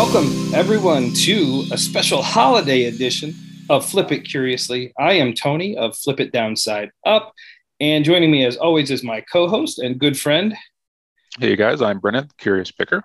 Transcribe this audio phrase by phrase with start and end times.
[0.00, 3.34] Welcome, everyone, to a special holiday edition
[3.68, 4.92] of Flip It Curiously.
[4.96, 7.32] I am Tony of Flip It Downside Up,
[7.80, 10.54] and joining me, as always, is my co host and good friend.
[11.40, 13.02] Hey, you guys, I'm Brennan, Curious Picker.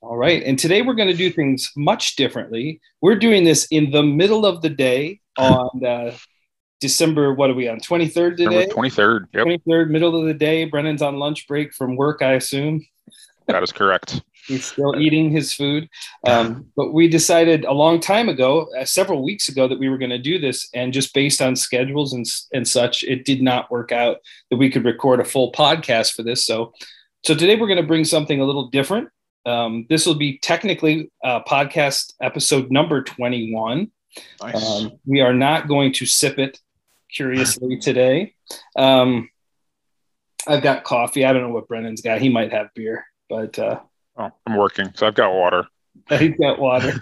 [0.00, 2.80] All right, and today we're going to do things much differently.
[3.00, 6.16] We're doing this in the middle of the day on uh,
[6.80, 8.64] December, what are we on, 23rd today?
[8.64, 9.46] December 23rd, yep.
[9.46, 10.64] 23rd, middle of the day.
[10.64, 12.84] Brennan's on lunch break from work, I assume.
[13.46, 14.20] That is correct.
[14.46, 15.88] He's still eating his food.
[16.26, 19.98] Um, but we decided a long time ago, uh, several weeks ago, that we were
[19.98, 20.68] going to do this.
[20.74, 24.18] And just based on schedules and, and such, it did not work out
[24.50, 26.46] that we could record a full podcast for this.
[26.46, 26.72] So,
[27.24, 29.08] so today we're going to bring something a little different.
[29.44, 33.90] Um, this will be technically uh, podcast episode number 21.
[34.42, 34.70] Nice.
[34.70, 36.58] Um, we are not going to sip it
[37.10, 38.34] curiously today.
[38.76, 39.30] Um,
[40.48, 41.24] I've got coffee.
[41.24, 42.20] I don't know what Brennan's got.
[42.20, 43.80] He might have beer, but uh,
[44.16, 45.66] oh, I'm working, so I've got water.
[46.18, 46.92] he's got water.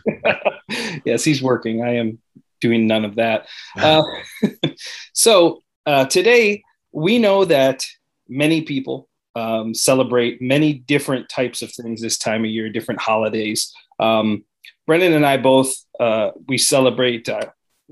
[1.04, 1.82] yes, he's working.
[1.82, 2.18] I am
[2.60, 3.46] doing none of that.
[3.76, 4.02] Uh,
[5.12, 6.62] so uh, today
[6.92, 7.84] we know that
[8.28, 13.72] many people um, celebrate many different types of things this time of year, different holidays.
[13.98, 14.44] Um,
[14.86, 17.28] Brennan and I both uh, we celebrate.
[17.28, 17.46] Uh,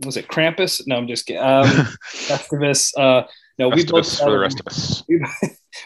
[0.04, 0.82] was it Krampus?
[0.86, 1.42] No, I'm just kidding.
[1.42, 1.66] Um,
[2.06, 2.92] Festivus.
[2.96, 3.26] Uh,
[3.58, 5.04] no, we both Festivus for the rest of us.
[5.08, 5.20] we,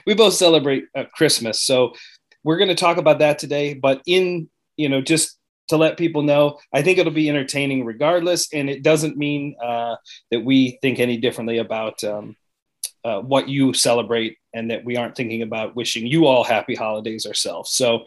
[0.06, 1.62] we both celebrate uh, Christmas.
[1.62, 1.92] So
[2.46, 3.74] we're going to talk about that today.
[3.74, 5.36] But in you know, just
[5.68, 9.96] to let people know, I think it'll be entertaining regardless, and it doesn't mean uh,
[10.30, 12.36] that we think any differently about um,
[13.04, 17.26] uh, what you celebrate, and that we aren't thinking about wishing you all happy holidays
[17.26, 17.72] ourselves.
[17.72, 18.04] So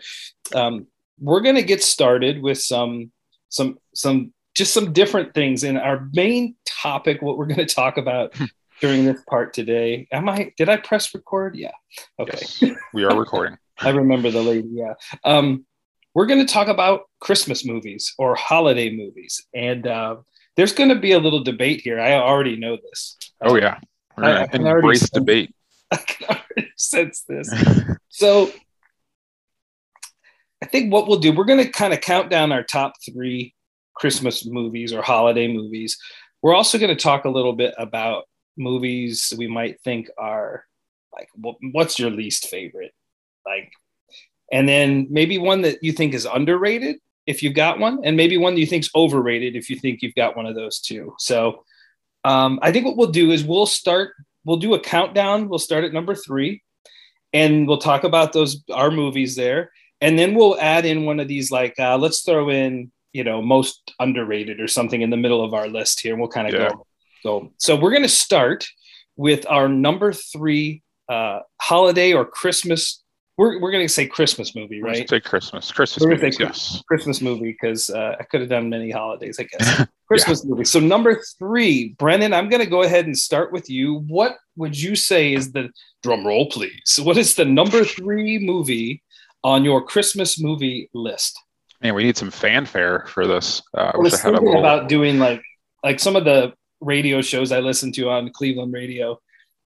[0.55, 0.87] um,
[1.19, 3.11] we're going to get started with some
[3.49, 7.21] some some just some different things in our main topic.
[7.21, 8.33] What we're going to talk about
[8.80, 10.08] during this part today.
[10.14, 10.53] Am I?
[10.55, 11.58] Did I press record?
[11.58, 11.71] Yeah.
[12.17, 12.39] Okay.
[12.61, 13.58] Yes, we are recording.
[13.81, 14.67] I remember the lady.
[14.71, 14.93] Yeah.
[15.23, 15.65] Um,
[16.13, 20.17] we're going to talk about Christmas movies or holiday movies, and uh,
[20.55, 21.99] there's going to be a little debate here.
[21.99, 23.17] I already know this.
[23.41, 23.79] Oh yeah,
[24.17, 25.55] we're I- gonna I can embrace sense- debate.
[25.91, 27.51] I can already sense this.
[28.11, 28.51] So
[30.61, 33.53] I think what we'll do, we're going to kind of count down our top three
[33.95, 35.97] Christmas movies or holiday movies.
[36.41, 38.23] We're also going to talk a little bit about
[38.57, 40.65] movies we might think are
[41.13, 41.29] like,
[41.71, 42.91] what's your least favorite?
[43.49, 43.71] Like,
[44.52, 48.37] and then maybe one that you think is underrated if you've got one, and maybe
[48.37, 51.15] one that you think's overrated if you think you've got one of those two.
[51.20, 51.64] So
[52.23, 54.14] um, I think what we'll do is we'll start,
[54.45, 55.49] we'll do a countdown.
[55.49, 56.61] We'll start at number three
[57.33, 59.71] and we'll talk about those our movies there
[60.02, 63.42] and then we'll add in one of these like uh, let's throw in you know
[63.42, 66.54] most underrated or something in the middle of our list here and we'll kind of
[66.54, 66.70] Yeah.
[66.70, 66.86] go
[67.23, 68.67] go so we're going to start
[69.15, 73.04] with our number three uh, holiday or christmas
[73.39, 75.72] we're, we're going to say christmas movie right say Christmas.
[75.72, 76.83] Christmas We're movies, say yes.
[76.88, 80.80] christmas movie because uh, i could have done many holidays i guess christmas movie so
[80.80, 84.95] number three brennan i'm going to go ahead and start with you what would you
[84.95, 85.70] say is the
[86.04, 89.02] drum roll please what is the number three movie
[89.44, 91.39] on your christmas movie list
[91.82, 93.61] Man, we need some fanfare for this.
[93.73, 94.60] Uh, I was I thinking little.
[94.60, 95.42] about doing like
[95.82, 99.17] like some of the radio shows i listen to on cleveland radio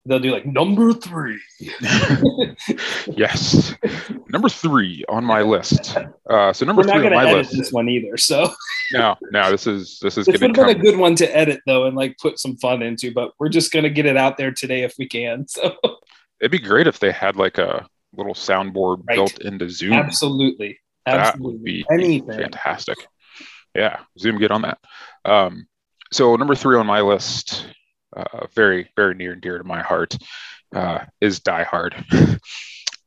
[0.06, 1.40] they'll do like number three
[3.08, 3.74] yes,
[4.30, 5.98] number three on my list.
[6.30, 7.58] Uh, so number we're three on my edit list.
[7.58, 8.52] this one either so
[8.92, 11.62] No, no, this is this is This would have been a good one to edit
[11.66, 13.14] though, and like put some fun into.
[13.14, 15.46] But we're just gonna get it out there today if we can.
[15.54, 15.76] So
[16.42, 19.16] It'd be great if they had like a little soundboard Right.
[19.16, 19.94] built into Zoom.
[19.94, 22.38] absolutely, That absolutely, would be anything.
[22.38, 22.98] fantastic.
[23.74, 24.78] Yeah, Zoom, get on that.
[25.26, 25.68] Um,
[26.12, 27.66] so number three on my list,
[28.16, 30.18] uh, very very near and dear to my heart,
[30.74, 31.96] uh, is Die Hard.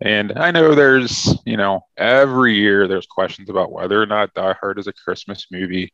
[0.00, 4.56] and I know there's you know every year there's questions about whether or not Die
[4.60, 5.92] Hard is a Christmas movie.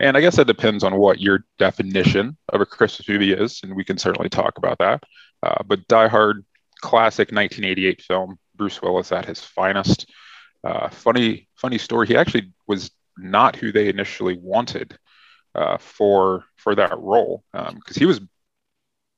[0.00, 3.74] And I guess that depends on what your definition of a Christmas movie is, and
[3.74, 5.02] we can certainly talk about that.
[5.42, 6.44] Uh, but Die Hard,
[6.80, 10.08] classic 1988 film, Bruce Willis at his finest.
[10.62, 12.06] Uh, funny, funny story.
[12.06, 14.96] He actually was not who they initially wanted
[15.54, 18.20] uh, for for that role because he was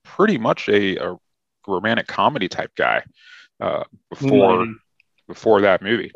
[0.05, 1.17] pretty much a, a
[1.67, 3.03] romantic comedy type guy
[3.61, 4.75] uh, before Moonlighting.
[5.29, 6.13] before that movie.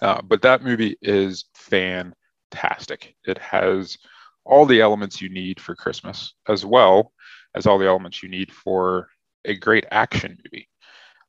[0.00, 3.14] Uh, but that movie is fantastic.
[3.24, 3.96] It has
[4.44, 7.12] all the elements you need for Christmas, as well
[7.54, 9.08] as all the elements you need for
[9.44, 10.68] a great action movie.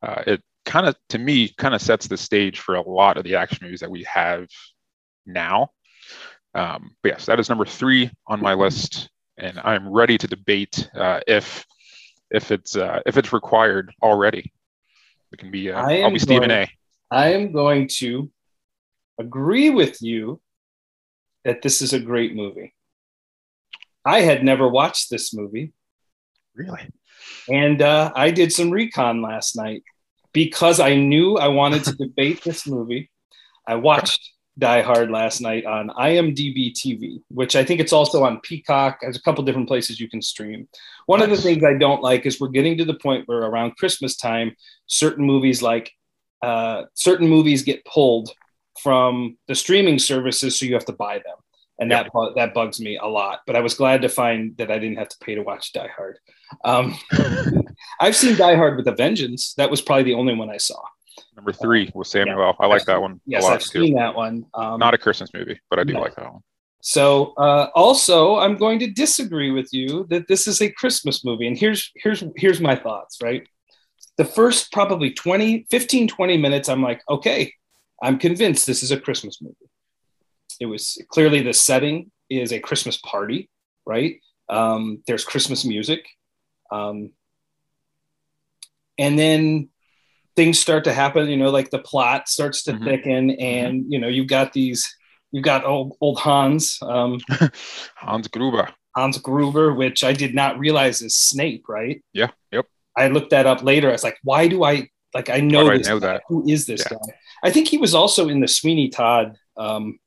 [0.02, 3.24] Uh, it kind of, to me, kind of sets the stage for a lot of
[3.24, 4.48] the action movies that we have
[5.26, 5.70] now.
[6.56, 10.90] Um, but yes, that is number three on my list, and I'm ready to debate
[10.96, 11.66] uh, if
[12.32, 14.52] if it's uh, if it's required already.
[15.32, 15.70] It can be.
[15.72, 16.68] Uh, I I'll am be Stephen going- A.
[17.12, 18.32] I am going to
[19.20, 20.42] agree with you
[21.44, 22.74] that this is a great movie.
[24.04, 25.74] I had never watched this movie.
[26.56, 26.90] Really?
[27.50, 29.84] And uh, I did some recon last night
[30.34, 33.12] because I knew I wanted to debate this movie.
[33.68, 38.40] I watched Die Hard last night on IMDb TV, which I think it's also on
[38.40, 39.00] Peacock.
[39.02, 40.68] There's a couple different places you can stream.
[41.08, 41.30] One nice.
[41.30, 44.16] of the things I don't like is we're getting to the point where around Christmas
[44.16, 44.56] time,
[44.88, 45.92] certain movies like
[46.42, 48.30] uh, certain movies get pulled
[48.82, 51.38] from the streaming services, so you have to buy them,
[51.80, 52.08] and yep.
[52.14, 53.40] that that bugs me a lot.
[53.48, 55.90] But I was glad to find that I didn't have to pay to watch Die
[55.96, 56.20] Hard.
[56.64, 56.96] Um,
[58.00, 59.54] I've seen Die Hard with a Vengeance.
[59.56, 60.82] That was probably the only one I saw.
[61.36, 62.40] Number three was Samuel.
[62.40, 63.20] Yeah, I like that one.
[63.26, 63.96] Yes, I've seen too.
[63.96, 64.46] that one.
[64.54, 66.02] Um, Not a Christmas movie, but I do no.
[66.02, 66.42] like that one.
[66.82, 71.48] So uh, also, I'm going to disagree with you that this is a Christmas movie,
[71.48, 73.18] and here's here's here's my thoughts.
[73.22, 73.48] Right,
[74.18, 77.54] the first probably 20, 15, 20 minutes, I'm like, okay,
[78.02, 79.56] I'm convinced this is a Christmas movie.
[80.60, 83.50] It was clearly the setting is a Christmas party,
[83.86, 84.22] right?
[84.48, 86.08] Um, there's Christmas music,
[86.72, 87.12] um,
[88.98, 89.70] and then
[90.36, 92.86] things start to happen you know like the plot starts to mm-hmm.
[92.86, 93.44] thicken mm-hmm.
[93.44, 93.94] and mm-hmm.
[93.94, 94.96] you know you've got these
[95.32, 97.20] you've got old, old hans um,
[97.96, 102.66] hans gruber hans gruber which i did not realize is snape right yeah yep
[102.98, 105.88] i looked that up later i was like why do i like i know, this
[105.88, 106.98] I know that who is this yeah.
[106.98, 110.00] guy i think he was also in the sweeney todd um,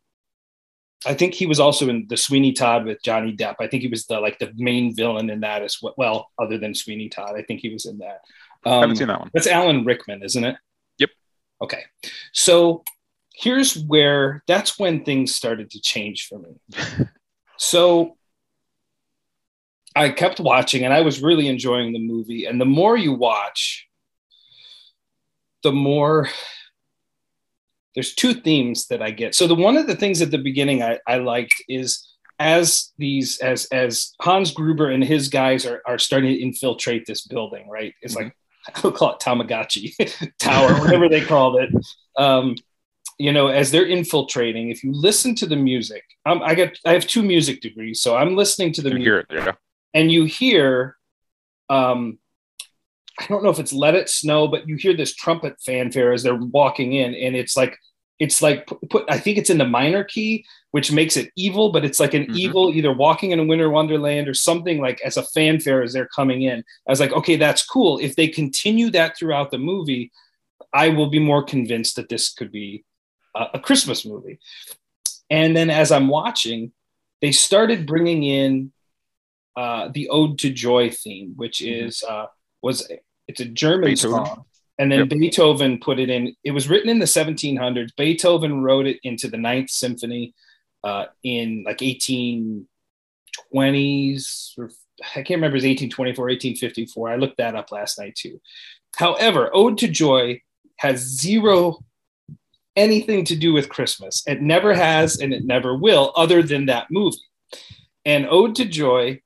[1.06, 3.56] I think he was also in the Sweeney Todd with Johnny Depp.
[3.60, 5.94] I think he was the like the main villain in that as well.
[5.96, 8.20] Well, other than Sweeney Todd, I think he was in that.
[8.64, 9.30] Um, I haven't seen that one.
[9.32, 10.56] That's Alan Rickman, isn't it?
[10.98, 11.10] Yep.
[11.62, 11.84] Okay.
[12.32, 12.84] So
[13.34, 17.06] here's where that's when things started to change for me.
[17.56, 18.16] so
[19.94, 22.44] I kept watching and I was really enjoying the movie.
[22.44, 23.86] And the more you watch,
[25.62, 26.28] the more
[27.94, 29.34] there's two themes that I get.
[29.34, 32.06] So the one of the things at the beginning I, I liked is
[32.38, 37.26] as these as as Hans Gruber and his guys are, are starting to infiltrate this
[37.26, 37.94] building, right?
[38.00, 38.24] It's mm-hmm.
[38.26, 38.36] like
[38.76, 41.70] I'll call it Tamagotchi Tower, whatever they called it.
[42.16, 42.56] Um,
[43.18, 46.92] you know, as they're infiltrating, if you listen to the music, um, I got I
[46.92, 49.52] have two music degrees, so I'm listening to the you music, it, yeah.
[49.94, 50.96] and you hear,
[51.68, 52.18] um,
[53.18, 56.22] I don't know if it's "Let It Snow," but you hear this trumpet fanfare as
[56.22, 57.76] they're walking in, and it's like
[58.18, 61.70] it's like put, put, i think it's in the minor key which makes it evil
[61.70, 62.36] but it's like an mm-hmm.
[62.36, 66.08] evil either walking in a winter wonderland or something like as a fanfare as they're
[66.08, 70.10] coming in i was like okay that's cool if they continue that throughout the movie
[70.72, 72.84] i will be more convinced that this could be
[73.34, 74.38] a, a christmas movie
[75.30, 76.72] and then as i'm watching
[77.20, 78.72] they started bringing in
[79.56, 81.86] uh, the ode to joy theme which mm-hmm.
[81.86, 82.26] is uh,
[82.62, 82.88] was
[83.26, 84.24] it's a german Beethoven.
[84.24, 84.44] song
[84.78, 85.08] and then yep.
[85.08, 86.36] Beethoven put it in.
[86.44, 87.96] It was written in the 1700s.
[87.96, 90.34] Beethoven wrote it into the Ninth Symphony
[90.84, 92.66] uh, in like 1820s.
[94.56, 94.70] Or,
[95.02, 95.56] I can't remember.
[95.56, 97.10] It was 1824, 1854.
[97.10, 98.40] I looked that up last night too.
[98.96, 100.42] However, Ode to Joy
[100.76, 101.78] has zero
[102.76, 104.22] anything to do with Christmas.
[104.26, 107.18] It never has, and it never will, other than that movie.
[108.04, 109.20] And Ode to Joy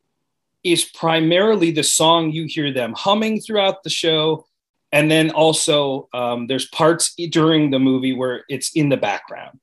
[0.65, 4.47] is primarily the song you hear them humming throughout the show
[4.93, 9.59] and then also um, there's parts during the movie where it's in the background.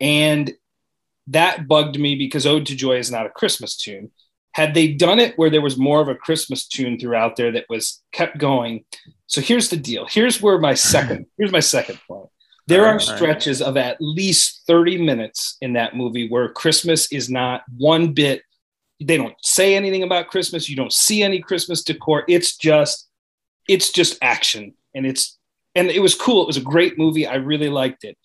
[0.00, 0.52] And
[1.28, 4.10] that bugged me because ode to joy is not a christmas tune.
[4.52, 7.66] Had they done it where there was more of a christmas tune throughout there that
[7.68, 8.84] was kept going
[9.26, 10.06] so here's the deal.
[10.06, 12.28] Here's where my second here's my second point.
[12.68, 17.62] There are stretches of at least 30 minutes in that movie where christmas is not
[17.76, 18.42] one bit
[19.00, 23.08] they don't say anything about christmas you don't see any christmas decor it's just
[23.72, 25.38] it's just action and it's
[25.74, 26.42] and it was cool.
[26.42, 27.26] It was a great movie.
[27.26, 28.18] I really liked it.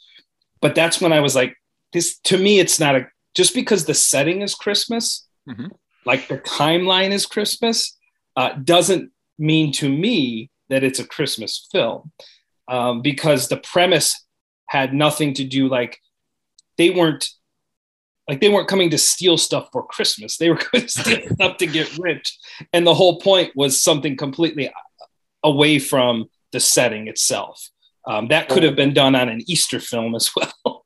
[0.60, 1.56] But that's when I was like,
[1.94, 5.68] this to me, it's not a just because the setting is Christmas, mm-hmm.
[6.06, 7.98] like the timeline is Christmas,
[8.36, 12.12] uh, doesn't mean to me that it's a Christmas film.
[12.68, 14.26] Um, because the premise
[14.66, 16.02] had nothing to do like
[16.78, 17.30] they weren't
[18.28, 20.36] like they weren't coming to steal stuff for Christmas.
[20.36, 22.38] They were going to steal stuff to get rich.
[22.74, 24.70] And the whole point was something completely
[25.44, 27.70] away from the setting itself.
[28.06, 30.84] Um, that could have been done on an Easter film as well.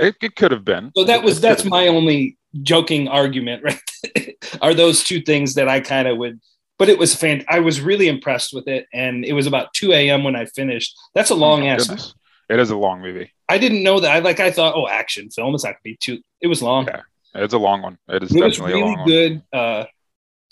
[0.00, 0.90] it, it, could have been.
[0.96, 4.36] So that was that's my only joking argument, right?
[4.62, 6.40] Are those two things that I kind of would.
[6.76, 7.44] But it was fan.
[7.48, 10.24] I was really impressed with it, and it was about two a.m.
[10.24, 10.96] when I finished.
[11.14, 12.14] That's a long oh ass.
[12.50, 13.32] It is a long movie.
[13.48, 14.10] I didn't know that.
[14.10, 14.40] I like.
[14.40, 15.54] I thought, oh, action film.
[15.54, 16.20] It's not gonna be too.
[16.40, 16.86] It was long.
[16.86, 17.02] Yeah,
[17.36, 17.98] it's a long one.
[18.08, 19.42] It is it definitely really a long good.
[19.50, 19.60] one.
[19.60, 19.84] Uh,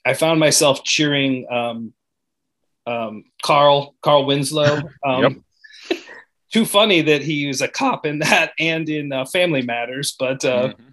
[0.05, 1.93] I found myself cheering um,
[2.87, 5.43] um, Carl Carl Winslow um,
[5.89, 5.99] yep.
[6.53, 10.15] too funny that he was a cop in that and in uh, Family Matters.
[10.19, 10.89] But uh, mm-hmm.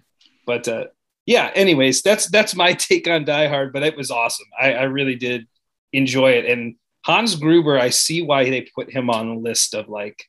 [0.46, 0.86] but uh,
[1.26, 1.50] yeah.
[1.54, 3.72] Anyways, that's that's my take on Die Hard.
[3.72, 4.46] But it was awesome.
[4.58, 5.46] I, I really did
[5.92, 6.46] enjoy it.
[6.46, 10.24] And Hans Gruber, I see why they put him on the list of like.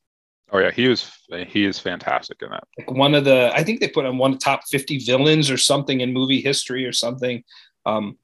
[0.53, 1.09] Oh yeah, he was
[1.47, 2.65] he is fantastic in that.
[2.77, 5.49] Like one of the, I think they put him one of the top fifty villains
[5.49, 7.41] or something in movie history or something.
[7.85, 8.17] Um,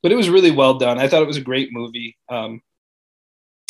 [0.00, 0.98] but it was really well done.
[0.98, 2.16] I thought it was a great movie.
[2.28, 2.60] Um,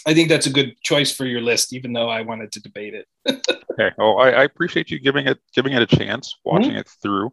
[0.06, 2.94] I think that's a good choice for your list, even though I wanted to debate
[2.94, 3.06] it.
[3.72, 3.90] okay.
[3.96, 6.78] Well, I, I, appreciate you giving it giving it a chance, watching mm-hmm.
[6.78, 7.32] it through.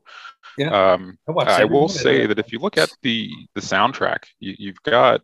[0.58, 0.94] Yeah.
[0.94, 4.84] Um, I, I will say that if you look at the the soundtrack, you, have
[4.84, 5.22] got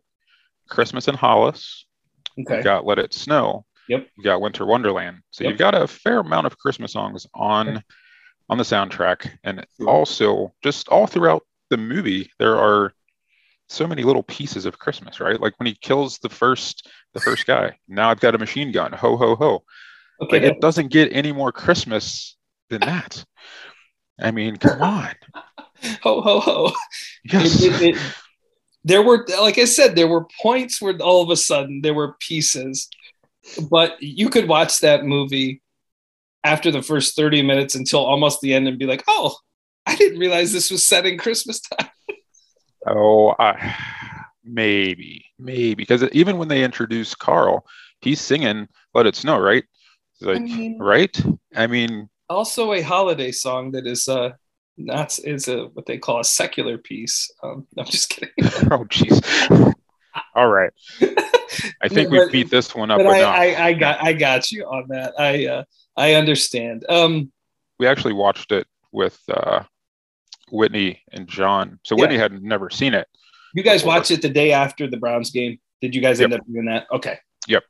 [0.68, 1.86] Christmas in Hollis.
[2.38, 2.56] Okay.
[2.56, 3.64] You've got Let It Snow.
[3.88, 4.08] Yep.
[4.16, 5.18] You've got Winter Wonderland.
[5.30, 5.52] So yep.
[5.52, 7.80] you've got a fair amount of Christmas songs on okay.
[8.48, 9.88] on the soundtrack, and sure.
[9.88, 12.92] also just all throughout the movie, there are
[13.68, 15.40] so many little pieces of Christmas, right?
[15.40, 17.76] Like when he kills the first the first guy.
[17.88, 18.92] Now I've got a machine gun.
[18.92, 19.64] Ho ho ho.
[20.22, 20.40] Okay.
[20.40, 22.36] Like, it doesn't get any more Christmas
[22.70, 23.24] than that.
[24.20, 25.14] I mean, come on.
[26.02, 26.72] ho ho ho.
[27.24, 27.62] Yes.
[27.62, 28.02] It, it, it,
[28.84, 32.16] there were, like I said, there were points where all of a sudden there were
[32.20, 32.88] pieces,
[33.70, 35.60] but you could watch that movie
[36.44, 39.36] after the first 30 minutes until almost the end and be like, oh,
[39.86, 41.90] I didn't realize this was set in Christmas time.
[42.86, 43.74] Oh, I,
[44.46, 47.66] maybe, maybe because even when they introduce Carl,
[48.00, 49.64] he's singing "Let It Snow," right?
[50.20, 51.24] Like, I mean, right?
[51.54, 54.30] I mean, also a holiday song that is uh
[54.76, 57.30] not is a what they call a secular piece.
[57.42, 58.32] Um, I'm just kidding.
[58.70, 59.74] oh, jeez.
[60.34, 60.72] All right.
[61.82, 62.98] I think we beat this one up.
[62.98, 65.14] But I, I, I, got I got you on that.
[65.18, 65.64] I uh,
[65.96, 66.84] I understand.
[66.88, 67.32] Um,
[67.78, 69.62] we actually watched it with uh,
[70.50, 71.78] Whitney and John.
[71.84, 72.22] So Whitney yeah.
[72.22, 73.08] had never seen it.
[73.54, 75.58] You guys watched it the day after the Browns game.
[75.80, 76.30] Did you guys yep.
[76.30, 76.86] end up doing that?
[76.92, 77.18] Okay.
[77.48, 77.64] Yep.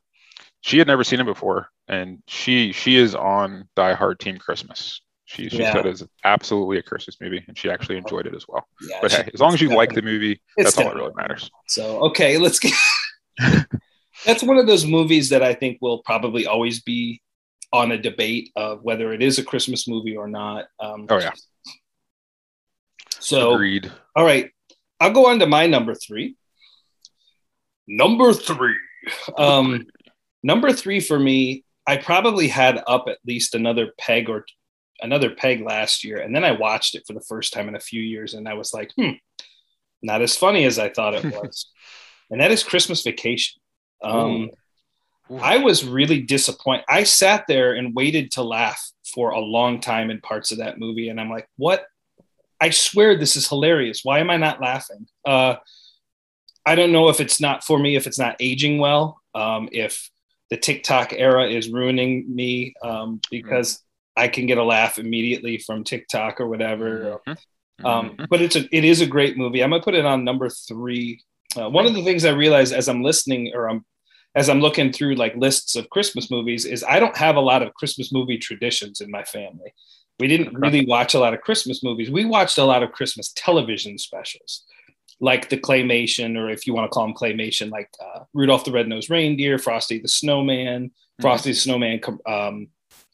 [0.61, 5.01] She had never seen it before, and she she is on Die Hard Team Christmas.
[5.25, 5.73] She, she yeah.
[5.73, 8.65] said it's absolutely a Christmas movie, and she actually enjoyed it as well.
[8.89, 11.51] Yeah, but hey, as long as you like the movie, that's all that really matters.
[11.67, 12.73] So okay, let's get.
[14.25, 17.21] that's one of those movies that I think will probably always be
[17.73, 20.67] on a debate of whether it is a Christmas movie or not.
[20.79, 21.31] Um, oh yeah.
[23.19, 23.91] So, Agreed.
[24.15, 24.51] all right,
[24.99, 26.35] I'll go on to my number three.
[27.87, 28.75] Number three.
[29.37, 29.85] Um,
[30.43, 34.45] number three for me, I probably had up at least another peg or
[35.01, 37.79] another peg last year, and then I watched it for the first time in a
[37.79, 39.11] few years, and I was like, hmm,
[40.01, 41.71] not as funny as I thought it was.
[42.29, 43.61] and that is Christmas Vacation.
[44.03, 44.49] Um,
[45.31, 45.37] Ooh.
[45.39, 46.85] I was really disappointed.
[46.89, 50.79] I sat there and waited to laugh for a long time in parts of that
[50.79, 51.85] movie, and I'm like, what
[52.59, 54.01] I swear this is hilarious.
[54.03, 55.07] Why am I not laughing?
[55.25, 55.55] Uh,
[56.65, 60.09] I don't know if it's not for me, if it's not aging well, um, if
[60.49, 64.23] the TikTok era is ruining me um, because mm-hmm.
[64.23, 67.19] I can get a laugh immediately from TikTok or whatever.
[67.27, 67.85] Mm-hmm.
[67.85, 68.25] Um, mm-hmm.
[68.29, 69.63] but it's a, it is a great movie.
[69.63, 71.21] I'm gonna put it on number three.
[71.55, 73.85] Uh, one of the things I realized as I'm listening or I'm
[74.35, 77.63] as I'm looking through like lists of Christmas movies is I don't have a lot
[77.63, 79.73] of Christmas movie traditions in my family.
[80.19, 82.09] We didn't really watch a lot of Christmas movies.
[82.09, 84.63] We watched a lot of Christmas television specials,
[85.19, 88.71] like the claymation, or if you want to call them claymation, like uh, Rudolph the
[88.71, 91.21] Red-Nosed Reindeer, Frosty the Snowman, mm-hmm.
[91.21, 92.69] Frosty the Snowman, um,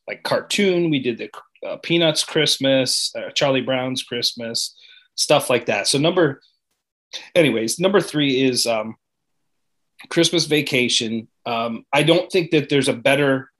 [0.07, 0.89] like cartoon.
[0.89, 1.29] We did the
[1.67, 4.75] uh, Peanuts Christmas, uh, Charlie Brown's Christmas,
[5.15, 5.87] stuff like that.
[5.87, 6.41] So number,
[7.35, 8.95] anyways, number three is um,
[10.09, 11.27] Christmas Vacation.
[11.45, 13.51] Um, I don't think that there's a better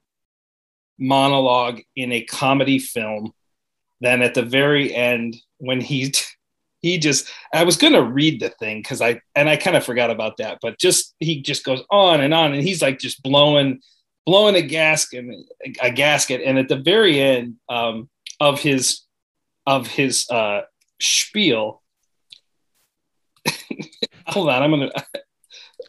[1.04, 3.34] monologue in a comedy film
[4.00, 6.14] then at the very end when he
[6.82, 10.10] he just i was to read the thing because i and i kind of forgot
[10.10, 13.82] about that but just he just goes on and on and he's like just blowing
[14.26, 15.26] blowing a gasket
[15.82, 19.02] a gasket and at the very end um, of his
[19.68, 20.62] of his uh
[21.02, 21.82] spiel
[24.28, 24.92] hold on i'm gonna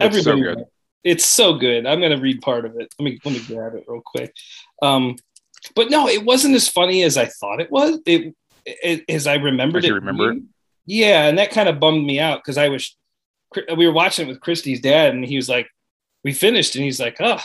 [0.01, 0.67] everybody so
[1.05, 1.87] it's so good.
[1.87, 2.93] I'm gonna read part of it.
[2.99, 4.35] Let me let me grab it real quick.
[4.85, 5.17] Um,
[5.75, 8.01] but no, it wasn't as funny as I thought it was.
[8.07, 8.35] It,
[8.67, 9.89] it as I remembered it.
[9.89, 10.43] You remember it?
[10.87, 12.97] Yeah, and that kind of bummed me out because I was
[13.77, 15.69] we were watching it with Christy's dad, and he was like,
[16.23, 17.41] "We finished," and he's like, "Oh,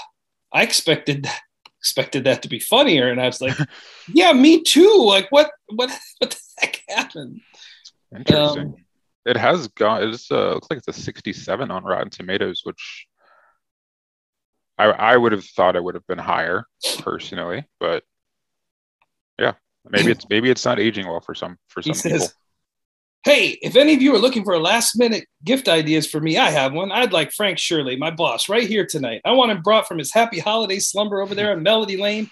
[0.51, 1.41] I expected that,
[1.79, 3.57] expected that to be funnier," and I was like,
[4.13, 5.03] "Yeah, me too.
[5.05, 7.41] Like, what what what the heck happened?"
[8.15, 8.67] Interesting.
[8.67, 8.75] Um,
[9.25, 10.09] it has gone.
[10.09, 13.07] It's uh, looks like it's a 67 on Rotten Tomatoes, which
[14.79, 16.65] I, I would have thought it would have been higher
[16.99, 18.03] personally, but
[19.37, 19.53] yeah,
[19.89, 22.19] maybe it's maybe it's not aging well for some for some he people.
[22.19, 22.33] Says,
[23.25, 26.49] hey, if any of you are looking for last minute gift ideas for me, I
[26.49, 26.93] have one.
[26.93, 29.21] I'd like Frank Shirley, my boss, right here tonight.
[29.25, 32.31] I want him brought from his happy holiday slumber over there on Melody Lane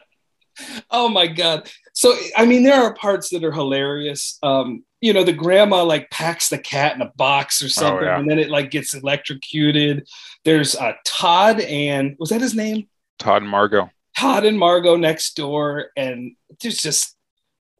[0.89, 1.69] oh my god.
[1.93, 4.37] So i mean there are parts that are hilarious.
[4.43, 8.07] Um you know the grandma like packs the cat in a box or oh, something
[8.07, 8.19] oh, yeah.
[8.19, 10.07] and then it like gets electrocuted.
[10.45, 12.87] There's uh todd and was that his name?
[13.19, 17.15] Todd and margot todd and margot next door and there's just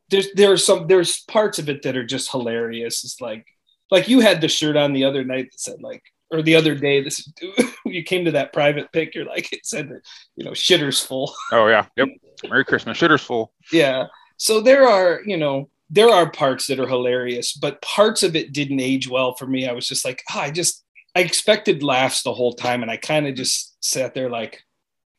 [0.10, 3.04] there's there's some there's parts of it that are just hilarious.
[3.04, 3.46] It's like
[3.90, 6.74] like you had the shirt on the other night that said like or the other
[6.76, 7.30] day this
[7.86, 10.02] you came to that private pic you're like it said that
[10.36, 11.34] you know shitters full.
[11.52, 11.86] Oh yeah.
[11.98, 12.10] Yep.
[12.50, 12.98] Merry christmas.
[12.98, 13.54] Shitters full.
[13.72, 14.08] Yeah.
[14.38, 18.54] So there are you know there are parts that are hilarious but parts of it
[18.54, 19.68] didn't age well for me.
[19.68, 20.84] I was just like oh, i just
[21.16, 24.62] i expected laughs the whole time and i kind of just sat there like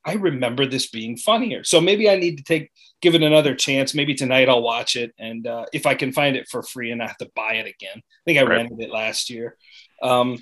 [0.04, 1.62] i remember this being funnier.
[1.64, 2.70] So maybe i need to take
[3.02, 3.94] give it another chance.
[3.94, 7.02] Maybe tonight i'll watch it and uh, if i can find it for free and
[7.02, 7.98] i have to buy it again.
[7.98, 8.56] I think i right.
[8.56, 9.56] rented it last year.
[10.02, 10.38] Um,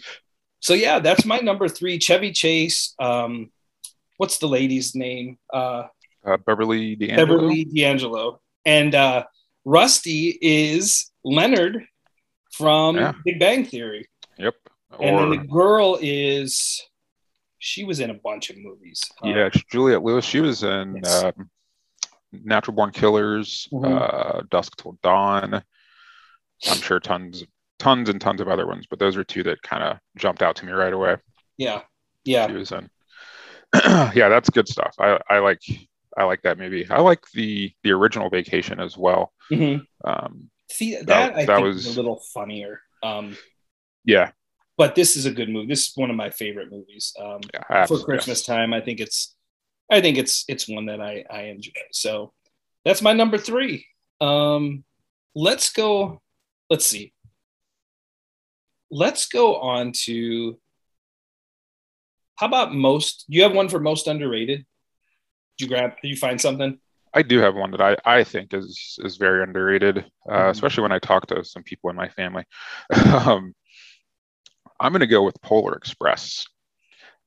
[0.60, 1.98] so yeah, that's my number three.
[1.98, 2.94] Chevy Chase.
[2.98, 3.50] Um,
[4.18, 5.38] what's the lady's name?
[5.52, 5.84] Uh,
[6.24, 7.26] uh, Beverly D'Angelo.
[7.26, 8.40] Beverly D'Angelo.
[8.66, 9.24] And uh,
[9.64, 11.84] Rusty is Leonard
[12.52, 13.12] from yeah.
[13.24, 14.08] Big Bang Theory.
[14.38, 14.54] Yep.
[14.98, 16.82] Or, and then the girl is
[17.58, 19.02] she was in a bunch of movies.
[19.22, 20.24] Yeah, um, Juliette Lewis.
[20.24, 21.24] She was in yes.
[21.24, 21.50] um,
[22.32, 23.92] Natural Born Killers, mm-hmm.
[23.92, 25.54] uh, Dusk Till Dawn.
[25.54, 27.44] I'm sure tons
[27.80, 30.54] tons and tons of other ones, but those are two that kind of jumped out
[30.56, 31.16] to me right away.
[31.56, 31.80] Yeah,
[32.24, 32.46] yeah.
[32.46, 32.88] She was in.
[34.14, 34.94] yeah, that's good stuff.
[35.00, 35.62] I, I like
[36.16, 36.86] I like that movie.
[36.88, 39.32] I like the the original Vacation as well.
[39.50, 39.82] Mm-hmm.
[40.08, 42.80] Um, See that, that I that think was a little funnier.
[43.02, 43.36] Um,
[44.04, 44.30] yeah,
[44.76, 45.66] but this is a good movie.
[45.66, 48.72] This is one of my favorite movies um, yeah, for Christmas time.
[48.72, 49.34] I think it's
[49.90, 51.72] I think it's it's one that I I enjoy.
[51.92, 52.32] So
[52.84, 53.86] that's my number three.
[54.20, 54.84] Um,
[55.34, 56.20] let's go.
[56.68, 57.12] Let's see
[58.90, 60.58] let's go on to
[62.36, 64.64] how about most do you have one for most underrated?
[65.58, 66.78] Did you grab did you find something?
[67.12, 70.50] I do have one that i, I think is is very underrated uh, mm-hmm.
[70.50, 72.44] especially when i talk to some people in my family.
[73.06, 73.54] Um,
[74.78, 76.46] i'm going to go with polar express.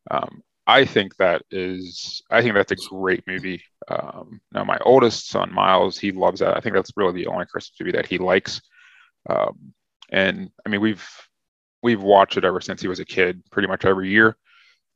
[0.09, 3.61] Um, i think that is i think that's a great movie.
[3.87, 6.57] Um, now my oldest son miles he loves that.
[6.57, 8.61] I think that's really the only christmas movie that he likes.
[9.29, 9.73] Um,
[10.09, 11.07] and i mean we've
[11.83, 14.35] we've watched it ever since he was a kid, pretty much every year.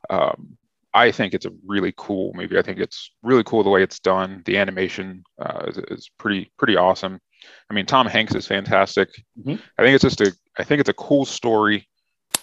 [0.09, 0.57] Um,
[0.93, 2.57] I think it's a really cool movie.
[2.57, 4.41] I think it's really cool the way it's done.
[4.45, 7.19] The animation uh, is, is, pretty pretty awesome.
[7.69, 9.09] I mean, Tom Hanks is fantastic.
[9.37, 9.61] Mm-hmm.
[9.77, 11.87] I think it's just a I think it's a cool story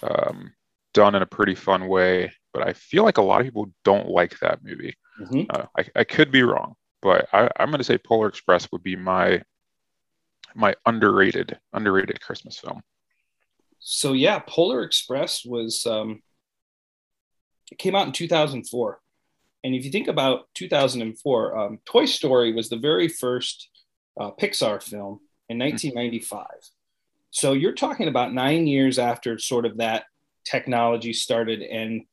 [0.03, 0.53] um,
[0.93, 2.31] done in a pretty fun way.
[2.53, 4.95] But I feel like a lot of people don't like that movie.
[5.19, 5.41] Mm-hmm.
[5.49, 8.83] Uh, I, I could be wrong, but I, I'm going to say Polar Express would
[8.83, 9.41] be my
[10.53, 12.81] my underrated underrated Christmas film
[13.87, 16.23] so yeah, Polar Express was um,
[17.71, 18.99] it came out in 2004,
[19.63, 23.69] and if you think about 2004, um, Toy Story was the very first
[24.19, 25.19] uh, Pixar film
[25.49, 26.39] in 1995.
[26.39, 26.55] Mm-hmm.
[27.29, 30.05] So you're talking about nine years after sort of that
[30.45, 32.05] technology started, and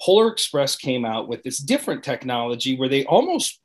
[0.00, 3.60] Polar Express came out with this different technology where they almost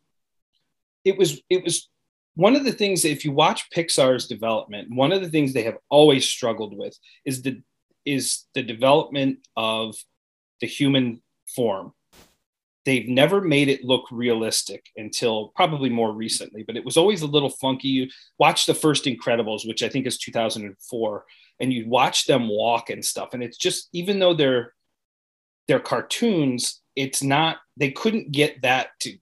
[1.06, 1.90] it was it was
[2.36, 5.78] one of the things if you watch Pixar's development, one of the things they have
[5.90, 7.62] always struggled with is the
[8.06, 9.96] is the development of
[10.62, 11.22] the human
[11.56, 11.94] form.
[12.86, 17.28] They've never made it look realistic until probably more recently, but it was always a
[17.28, 17.88] little funky.
[17.88, 21.26] You watch the first Incredibles, which I think is 2004,
[21.60, 24.74] and you watch them walk and stuff, and it's just even though they're
[25.68, 29.18] they're cartoons, it's not they couldn't get that to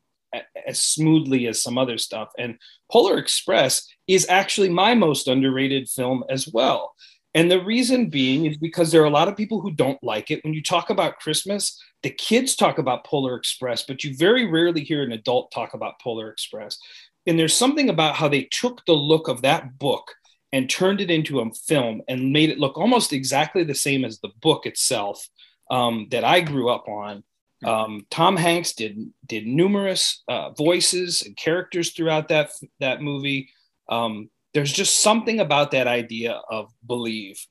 [0.67, 2.29] as smoothly as some other stuff.
[2.37, 2.57] And
[2.91, 6.93] Polar Express is actually my most underrated film as well.
[7.35, 10.29] And the reason being is because there are a lot of people who don't like
[10.29, 10.43] it.
[10.43, 14.83] When you talk about Christmas, the kids talk about Polar Express, but you very rarely
[14.83, 16.77] hear an adult talk about Polar Express.
[17.25, 20.13] And there's something about how they took the look of that book
[20.51, 24.19] and turned it into a film and made it look almost exactly the same as
[24.19, 25.27] the book itself
[25.71, 27.23] um, that I grew up on.
[27.65, 33.49] Um, Tom Hanks did did numerous uh, voices and characters throughout that that movie.
[33.89, 37.45] Um, there's just something about that idea of believe,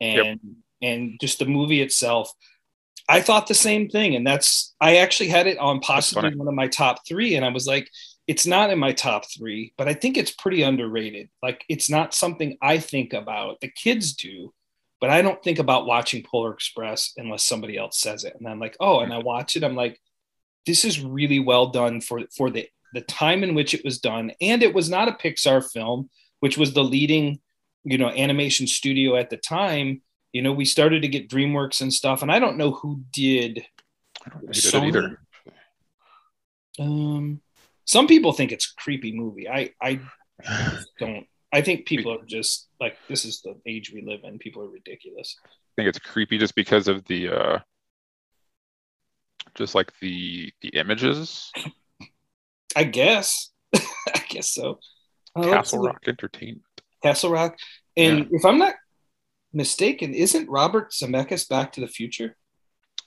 [0.00, 0.38] and yep.
[0.82, 2.32] and just the movie itself.
[3.08, 6.54] I thought the same thing, and that's I actually had it on possibly one of
[6.54, 7.88] my top three, and I was like,
[8.26, 11.28] it's not in my top three, but I think it's pretty underrated.
[11.42, 13.60] Like it's not something I think about.
[13.60, 14.52] The kids do,
[15.00, 18.34] but I don't think about watching Polar Express unless somebody else says it.
[18.38, 19.64] And I'm like, oh, and I watch it.
[19.64, 20.00] I'm like,
[20.64, 24.32] this is really well done for for the the time in which it was done,
[24.40, 26.08] and it was not a Pixar film,
[26.40, 27.40] which was the leading,
[27.84, 30.02] you know, animation studio at the time.
[30.32, 33.64] You know, we started to get DreamWorks and stuff, and I don't know who did.
[34.24, 35.20] I don't did either.
[36.78, 37.40] Um,
[37.84, 39.48] some people think it's a creepy movie.
[39.48, 40.00] I I
[40.98, 41.26] don't.
[41.52, 44.38] I think people are just like this is the age we live in.
[44.38, 45.36] People are ridiculous.
[45.44, 47.58] I think it's creepy just because of the uh
[49.54, 51.52] just like the the images.
[52.76, 53.50] I guess.
[53.74, 54.78] I guess so.
[55.34, 56.62] Castle Rock Entertainment.
[57.02, 57.56] Castle Rock.
[57.96, 58.24] And yeah.
[58.32, 58.74] if I'm not
[59.52, 62.36] mistaken, isn't Robert Zemeckis Back to the Future?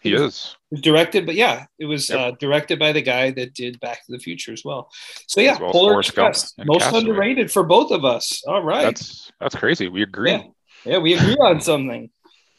[0.02, 0.56] He is.
[0.82, 2.20] directed, but yeah, it was yep.
[2.20, 4.90] uh, directed by the guy that did Back to the Future as well.
[5.28, 7.02] So yeah, well Polar Express, most Castaway.
[7.02, 8.44] underrated for both of us.
[8.48, 9.88] All right, that's that's crazy.
[9.90, 10.32] We agree.
[10.32, 10.44] Yeah,
[10.86, 12.10] yeah we agree on something.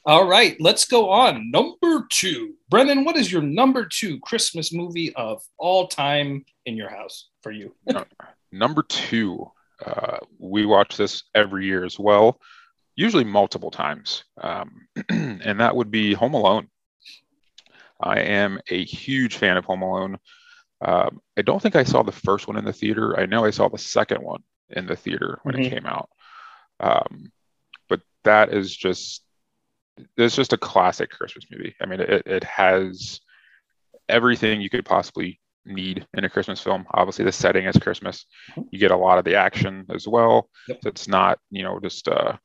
[0.06, 1.50] All right, let's go on.
[1.50, 3.04] Number two, Brennan.
[3.04, 7.74] What is your number two Christmas movie of all time in your house for you?
[8.52, 9.50] number two,
[9.84, 12.40] uh, we watch this every year as well,
[12.96, 16.68] usually multiple times, um, and that would be Home Alone.
[18.02, 20.18] I am a huge fan of Home Alone.
[20.82, 23.18] Um, I don't think I saw the first one in the theater.
[23.18, 25.64] I know I saw the second one in the theater when mm-hmm.
[25.64, 26.08] it came out.
[26.78, 27.30] Um,
[27.88, 29.22] but that is just
[30.16, 31.74] it's just a classic Christmas movie.
[31.80, 33.20] I mean, it, it has
[34.08, 36.86] everything you could possibly need in a Christmas film.
[36.94, 38.24] Obviously, the setting is Christmas.
[38.52, 38.62] Mm-hmm.
[38.70, 40.48] You get a lot of the action as well.
[40.68, 40.78] Yep.
[40.82, 42.36] So it's not, you know, just uh,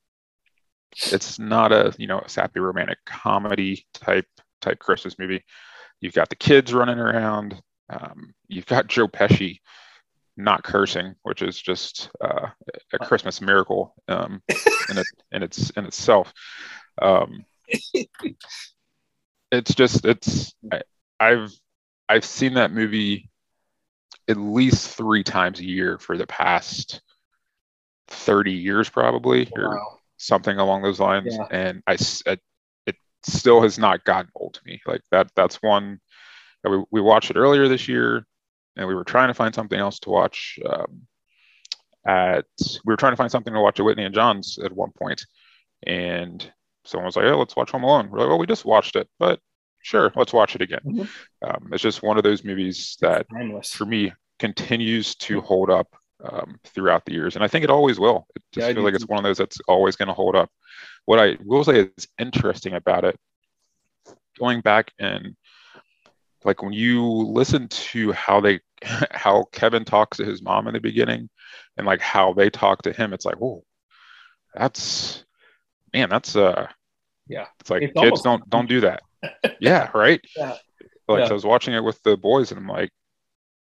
[1.11, 4.27] it's not a you know sappy romantic comedy type
[4.61, 5.43] type Christmas movie.
[6.01, 7.61] You've got the kids running around.
[7.89, 9.59] Um, you've got Joe Pesci
[10.37, 12.47] not cursing, which is just uh,
[12.93, 14.41] a Christmas miracle um,
[14.89, 16.33] in, it, in its in itself.
[17.01, 17.45] Um,
[19.51, 20.81] it's just it's I,
[21.19, 21.53] I've
[22.09, 23.29] I've seen that movie
[24.27, 27.01] at least three times a year for the past
[28.07, 29.63] 30 years probably wow.
[29.63, 31.47] or something along those lines yeah.
[31.51, 32.37] and I, I
[33.25, 34.81] still has not gotten old to me.
[34.85, 35.99] Like that, that's one
[36.63, 38.25] that we, we watched it earlier this year
[38.77, 40.59] and we were trying to find something else to watch.
[40.65, 41.01] Um,
[42.05, 42.45] at
[42.85, 45.25] we were trying to find something to watch at Whitney and John's at one point,
[45.85, 46.51] and
[46.83, 49.09] someone was like, "Oh, let's watch Home Alone." We're like, "Well, we just watched it,
[49.17, 49.39] but
[49.81, 51.49] sure, let's watch it again." Mm-hmm.
[51.49, 53.25] Um, it's just one of those movies that,
[53.65, 55.87] for me, continues to hold up
[56.23, 58.27] um, throughout the years, and I think it always will.
[58.35, 60.51] It just yeah, feels like it's one of those that's always going to hold up.
[61.05, 63.17] What I will say is interesting about it,
[64.39, 65.35] going back and
[66.43, 70.79] like when you listen to how they how Kevin talks to his mom in the
[70.79, 71.29] beginning,
[71.77, 73.63] and like how they talk to him, it's like, whoa,
[74.53, 75.23] that's
[75.93, 76.67] man, that's uh,
[77.27, 79.01] yeah, it's like it's kids almost- don't don't do that.
[79.59, 80.21] yeah, right.
[80.37, 80.55] Yeah.
[81.07, 81.25] Like yeah.
[81.25, 82.91] So I was watching it with the boys, and I'm like,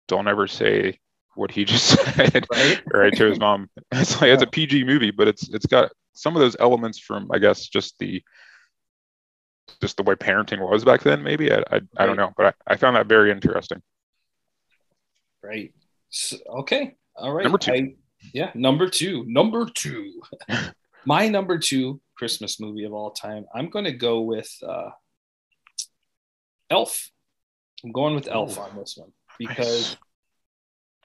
[0.08, 1.00] don't ever say
[1.36, 3.69] what he just said right, right to his mom.
[3.91, 4.34] It's like yeah.
[4.34, 7.67] it's a PG movie, but it's it's got some of those elements from I guess
[7.67, 8.23] just the
[9.82, 11.23] just the way parenting was back then.
[11.23, 11.84] Maybe I I, right.
[11.97, 13.82] I don't know, but I, I found that very interesting.
[15.43, 15.73] Right.
[16.10, 16.95] So, okay.
[17.15, 17.43] All right.
[17.43, 17.73] Number two.
[17.73, 17.95] I,
[18.34, 18.51] yeah.
[18.56, 19.25] Number two.
[19.28, 20.21] Number two.
[21.06, 23.45] My number two Christmas movie of all time.
[23.54, 24.89] I'm going to go with uh,
[26.71, 27.12] Elf.
[27.84, 29.97] I'm going with Elf on this one because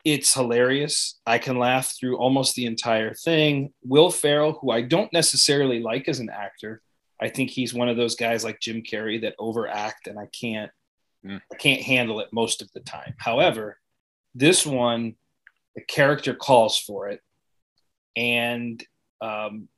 [0.04, 1.18] it's hilarious.
[1.26, 3.72] I can laugh through almost the entire thing.
[3.82, 6.82] Will Ferrell, who I don't necessarily like as an actor,
[7.20, 10.70] I think he's one of those guys like Jim Carrey that overact, and I can't,
[11.24, 11.40] mm.
[11.52, 13.14] I can't handle it most of the time.
[13.18, 13.78] However,
[14.34, 15.16] this one,
[15.74, 17.20] the character calls for it,
[18.16, 18.82] and
[19.20, 19.68] um,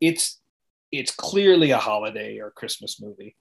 [0.00, 0.40] it's
[0.92, 3.36] it's clearly a holiday or Christmas movie.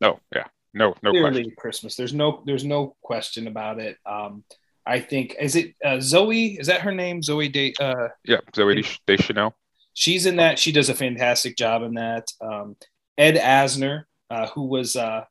[0.00, 1.54] No, yeah, no, no clearly question.
[1.58, 1.96] Christmas.
[1.96, 3.98] There's no there's no question about it.
[4.06, 4.44] Um,
[4.88, 6.58] I think is it uh, Zoe?
[6.58, 7.22] Is that her name?
[7.22, 7.74] Zoe Day.
[7.78, 9.54] Uh, yeah, Zooey Deschanel.
[9.92, 10.58] She's in that.
[10.58, 12.32] She does a fantastic job in that.
[12.40, 12.76] Um,
[13.18, 15.24] Ed Asner, uh, who was uh,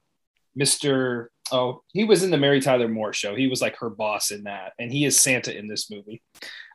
[0.60, 1.28] Mr.
[1.52, 3.34] Oh, he was in the Mary Tyler Moore show.
[3.34, 6.22] He was like her boss in that, and he is Santa in this movie.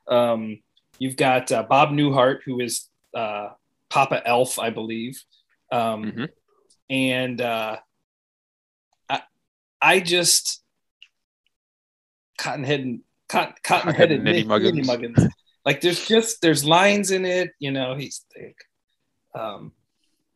[0.08, 0.60] Um,
[0.98, 3.50] you've got uh, Bob Newhart, who is uh,
[3.90, 5.22] Papa Elf, I believe,
[5.70, 6.24] um, mm-hmm.
[6.90, 7.76] and uh,
[9.08, 9.22] I,
[9.80, 10.61] I just
[12.42, 14.86] cotton head cotton, cotton headed Ninny Muggins.
[14.86, 15.28] Muggins.
[15.64, 17.94] Like there's just there's lines in it, you know.
[17.94, 18.56] He's like,
[19.34, 19.72] um,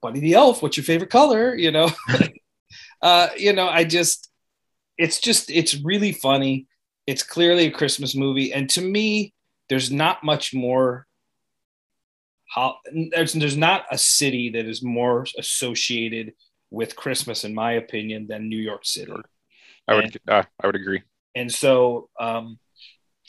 [0.01, 1.55] Buddy the Elf, what's your favorite color?
[1.55, 1.91] You know,
[3.03, 4.31] uh, you know, I just
[4.97, 6.69] it's just it's really funny.
[7.07, 9.35] it's clearly a Christmas movie, and to me,
[9.69, 11.07] there's not much more.
[12.55, 12.77] How
[13.11, 16.35] there's there's not a city that is more associated
[16.71, 19.13] with Christmas, in my opinion, than New York City.
[19.89, 21.03] I would and, uh, I would agree.
[21.37, 22.59] And so, um,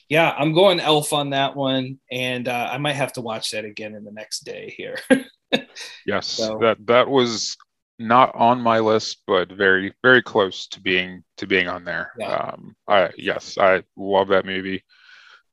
[0.09, 3.65] yeah, I'm going Elf on that one, and uh, I might have to watch that
[3.65, 4.97] again in the next day here.
[6.05, 6.57] yes, so.
[6.61, 7.57] that that was
[7.99, 12.13] not on my list, but very very close to being to being on there.
[12.17, 12.33] Yeah.
[12.33, 14.85] Um, I yes, I love that movie.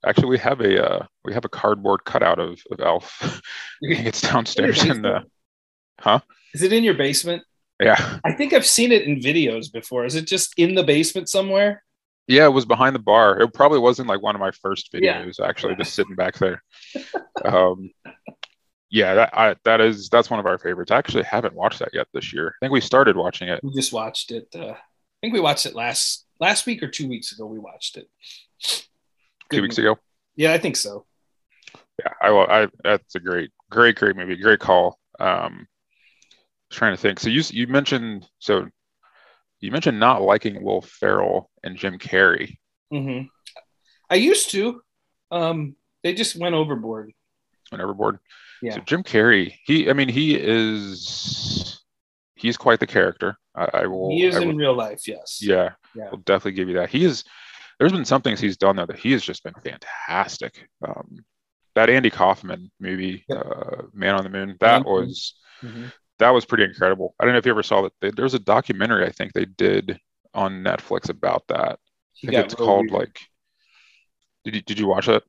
[0.06, 3.42] Actually, we have a uh, we have a cardboard cutout of of Elf.
[3.80, 5.24] it's downstairs in, in the.
[5.98, 6.20] Huh?
[6.54, 7.42] Is it in your basement?
[7.80, 8.18] Yeah.
[8.24, 10.04] I think I've seen it in videos before.
[10.04, 11.82] Is it just in the basement somewhere?
[12.26, 13.40] Yeah, it was behind the bar.
[13.40, 15.34] It probably wasn't like one of my first videos.
[15.38, 15.46] Yeah.
[15.46, 15.78] Actually, yeah.
[15.78, 16.62] just sitting back there.
[17.44, 17.90] um,
[18.90, 20.90] yeah, that I, that is that's one of our favorites.
[20.90, 22.48] I actually haven't watched that yet this year.
[22.48, 23.60] I think we started watching it.
[23.62, 24.48] We just watched it.
[24.54, 24.76] Uh, I
[25.20, 27.46] think we watched it last last week or two weeks ago.
[27.46, 28.08] We watched it.
[29.48, 29.88] Good two weeks movie.
[29.88, 30.00] ago.
[30.36, 31.06] Yeah, I think so.
[31.98, 34.36] Yeah, I, I that's a great, great, great movie.
[34.36, 34.98] Great call.
[35.20, 35.66] Um,
[36.70, 37.20] trying to think.
[37.20, 38.68] So you you mentioned so
[39.64, 42.58] you mentioned not liking Will Ferrell and Jim Carrey.
[42.92, 43.28] Mm-hmm.
[44.10, 44.82] I used to.
[45.30, 47.12] Um, they just went overboard.
[47.72, 48.18] Went overboard.
[48.60, 48.74] Yeah.
[48.74, 51.82] So Jim Carrey, he, I mean, he is,
[52.34, 53.38] he's quite the character.
[53.54, 54.10] I, I will.
[54.10, 55.08] He is in real life.
[55.08, 55.38] Yes.
[55.40, 55.70] Yeah.
[55.94, 56.08] Yeah.
[56.10, 56.90] We'll definitely give you that.
[56.90, 57.24] He is.
[57.78, 60.68] There's been some things he's done though that he has just been fantastic.
[60.86, 61.24] Um,
[61.74, 64.90] that Andy Kaufman movie, uh, Man on the Moon, that mm-hmm.
[64.90, 65.86] was mm-hmm.
[66.18, 67.14] That was pretty incredible.
[67.18, 67.92] I don't know if you ever saw that.
[68.00, 69.98] They, there was a documentary I think they did
[70.32, 71.78] on Netflix about that.
[72.22, 72.92] I think it's called weird.
[72.92, 73.20] like.
[74.44, 75.22] Did you, did you watch it?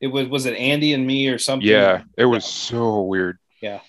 [0.00, 1.68] it was was it Andy and me or something?
[1.68, 3.38] Yeah, it was so weird.
[3.60, 3.80] Yeah.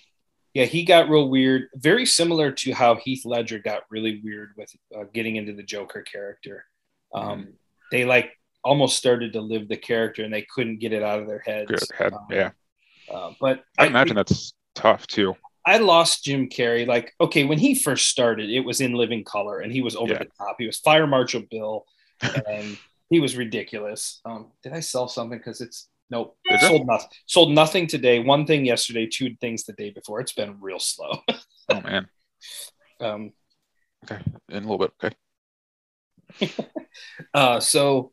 [0.55, 1.67] Yeah, he got real weird.
[1.75, 6.01] Very similar to how Heath Ledger got really weird with uh, getting into the Joker
[6.01, 6.65] character.
[7.13, 7.53] Um, mm.
[7.91, 8.31] They like
[8.63, 11.91] almost started to live the character and they couldn't get it out of their heads.
[11.95, 12.49] Head, um, yeah.
[13.11, 15.35] Uh, but I, I imagine that's tough too.
[15.69, 16.87] I lost Jim Carrey.
[16.87, 20.13] Like, okay, when he first started, it was in living color and he was over
[20.13, 20.19] yeah.
[20.19, 20.55] the top.
[20.57, 21.85] He was Fire Marshal Bill
[22.47, 22.77] and
[23.09, 24.19] he was ridiculous.
[24.25, 25.37] Um, did I sell something?
[25.37, 26.37] Because it's Nope.
[26.59, 27.09] Sold nothing.
[27.27, 28.19] Sold nothing today.
[28.19, 29.05] One thing yesterday.
[29.05, 30.19] Two things the day before.
[30.19, 31.21] It's been real slow.
[31.69, 32.07] oh man.
[32.99, 33.31] Um.
[34.05, 34.21] Okay.
[34.49, 34.91] In a little bit.
[36.41, 36.55] Okay.
[37.33, 37.59] uh.
[37.59, 38.11] So.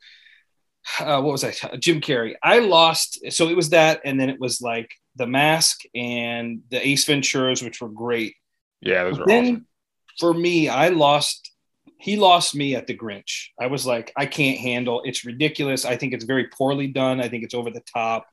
[1.00, 1.52] Uh, what was I?
[1.78, 2.34] Jim Carrey.
[2.42, 3.20] I lost.
[3.30, 7.62] So it was that, and then it was like The Mask and the Ace Venturas,
[7.62, 8.34] which were great.
[8.80, 9.66] Yeah, those but are then, awesome.
[10.18, 11.50] For me, I lost
[11.98, 13.48] he lost me at the Grinch.
[13.60, 15.02] I was like, I can't handle.
[15.04, 15.84] It's ridiculous.
[15.84, 17.20] I think it's very poorly done.
[17.20, 18.26] I think it's over the top.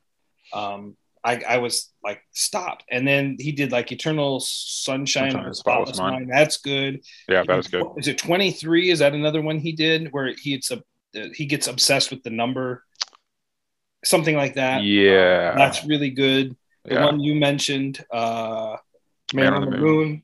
[0.51, 2.83] Um, I, I was like, stop.
[2.91, 6.27] And then he did like Eternal Sunshine, Sunshine of the Spotless Mind.
[6.27, 6.31] Mind.
[6.31, 7.01] That's good.
[7.29, 7.85] Yeah, that was good.
[7.97, 8.89] Is it 23?
[8.89, 12.29] Is that another one he did where he gets, a, he gets obsessed with the
[12.29, 12.83] number?
[14.03, 14.83] Something like that.
[14.83, 15.51] Yeah.
[15.53, 16.55] Uh, that's really good.
[16.85, 17.05] The yeah.
[17.05, 18.77] one you mentioned, uh,
[19.33, 20.07] Man, Man on, on, the, moon.
[20.07, 20.23] moon.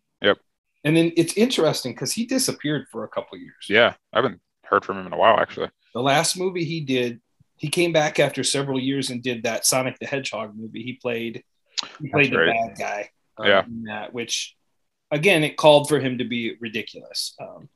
[0.84, 3.66] And then it's interesting because he disappeared for a couple years.
[3.68, 5.70] Yeah, I haven't heard from him in a while actually.
[5.94, 7.20] The last movie he did,
[7.58, 10.84] he came back after several years and did that Sonic the Hedgehog movie.
[10.84, 11.44] He played
[12.02, 12.76] he played That's the right.
[12.76, 13.10] bad guy.
[13.38, 13.64] Um, yeah.
[13.86, 14.56] that, which
[15.12, 17.36] again, it called for him to be ridiculous.
[17.42, 17.70] Um,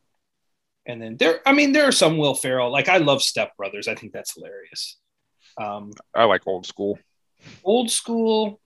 [0.86, 2.72] and then there, I mean, there are some Will Ferrell.
[2.72, 3.88] Like I love Step Brothers.
[3.88, 4.98] I think that's hilarious.
[5.58, 7.00] Um, I like old school.
[7.64, 8.60] Old school.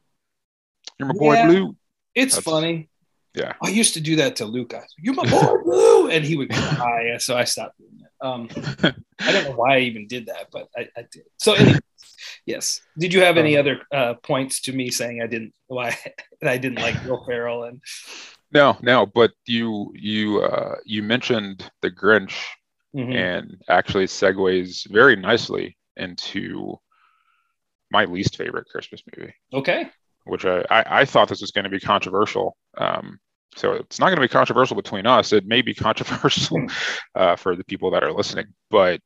[1.00, 1.76] You're my boy yeah, Blue.
[2.16, 2.90] It's that's, funny.
[3.36, 3.54] Yeah.
[3.62, 4.84] I used to do that to Luca.
[4.98, 6.10] You're my boy, Blue.
[6.10, 7.18] And he would cry.
[7.20, 8.08] so I stopped doing it.
[8.20, 8.50] Um,
[9.20, 11.24] I don't know why I even did that, but I, I did.
[11.38, 11.78] So, anyway,
[12.48, 12.82] yes.
[12.98, 15.96] Did you have any um, other uh, points to me saying I didn't, why
[16.44, 17.66] I didn't like Will Ferrell?
[17.66, 17.82] And
[18.52, 22.36] no, no, but you, you, uh, you mentioned the Grinch
[22.96, 23.12] mm-hmm.
[23.12, 26.78] and actually segues very nicely into
[27.92, 29.34] my least favorite Christmas movie.
[29.54, 29.90] Okay.
[30.26, 32.58] Which I, I, I thought this was going to be controversial.
[32.78, 33.20] Um,
[33.56, 35.34] so it's not going to be controversial between us.
[35.34, 36.66] It may be controversial
[37.16, 39.02] uh, for the people that are listening, but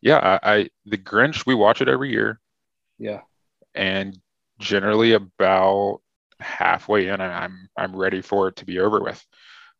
[0.00, 2.40] yeah, I, I the Grinch we watch it every year.
[2.98, 3.20] Yeah,
[3.74, 4.16] and
[4.58, 6.00] generally about
[6.40, 9.24] halfway in, I'm I'm ready for it to be over with.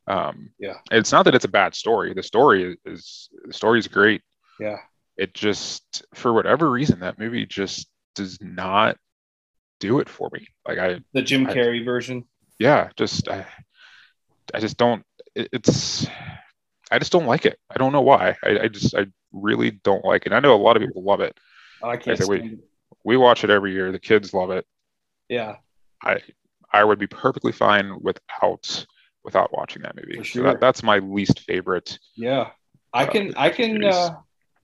[0.09, 2.15] Um, yeah, it's not that it's a bad story.
[2.15, 4.23] The story is the story is great.
[4.61, 4.79] Yeah,
[5.17, 8.97] it just for whatever reason that movie just does not
[9.81, 10.49] do it for me.
[10.67, 12.25] Like I the Jim Carrey I, version
[12.59, 13.47] yeah, just I,
[14.55, 15.05] I just don't.
[15.35, 16.07] It, it's
[16.91, 17.59] I just don't like it.
[17.71, 18.37] I don't know why.
[18.43, 20.33] I, I just I really don't like it.
[20.33, 21.39] I know a lot of people love it.
[21.83, 22.21] Oh, I can't.
[22.21, 22.59] I we,
[23.05, 23.93] we watch it every year.
[23.93, 24.67] The kids love it.
[25.29, 25.57] Yeah.
[26.03, 26.21] I
[26.77, 28.87] I would be perfectly fine without
[29.25, 30.23] without watching that movie.
[30.23, 30.43] Sure.
[30.45, 31.99] So that, that's my least favorite.
[32.15, 32.51] Yeah.
[32.93, 34.17] I uh, can I can uh,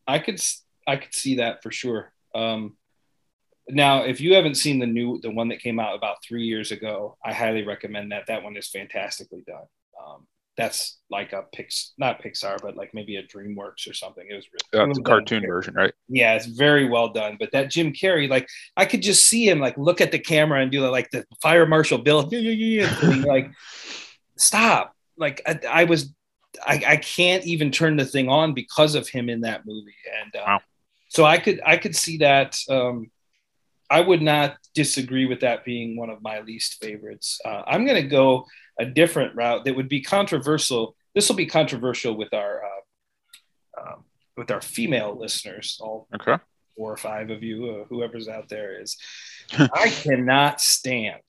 [0.07, 0.41] I could
[0.87, 2.13] I could see that for sure.
[2.35, 2.77] Um,
[3.69, 6.73] now, if you haven't seen the new, the one that came out about three years
[6.73, 8.27] ago, I highly recommend that.
[8.27, 9.67] That one is fantastically done.
[10.05, 14.27] Um, that's like a Pix, not Pixar, but like maybe a DreamWorks or something.
[14.29, 15.93] It was really, that's a cartoon version, right?
[16.09, 17.37] Yeah, it's very well done.
[17.39, 20.61] But that Jim Carrey, like I could just see him like look at the camera
[20.61, 22.29] and do like the fire marshal Bill,
[23.27, 23.51] like
[24.37, 24.95] stop.
[25.17, 26.13] Like I, I was,
[26.67, 30.35] I, I, can't even turn the thing on because of him in that movie, and
[30.37, 30.61] uh, wow.
[31.09, 32.59] so I could I could see that.
[32.69, 33.11] Um,
[33.91, 37.39] I would not disagree with that being one of my least favorites.
[37.45, 38.47] Uh, I'm going to go
[38.83, 40.97] a different route that would be controversial.
[41.15, 44.05] This will be controversial with our uh, um,
[44.37, 45.79] with our female listeners.
[45.81, 46.43] All okay.
[46.77, 48.97] four or five of you, uh, whoever's out there is.
[49.59, 51.23] I cannot stand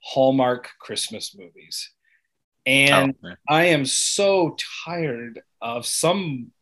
[0.00, 1.90] Hallmark Christmas movies,
[2.66, 6.52] and oh, I am so tired of some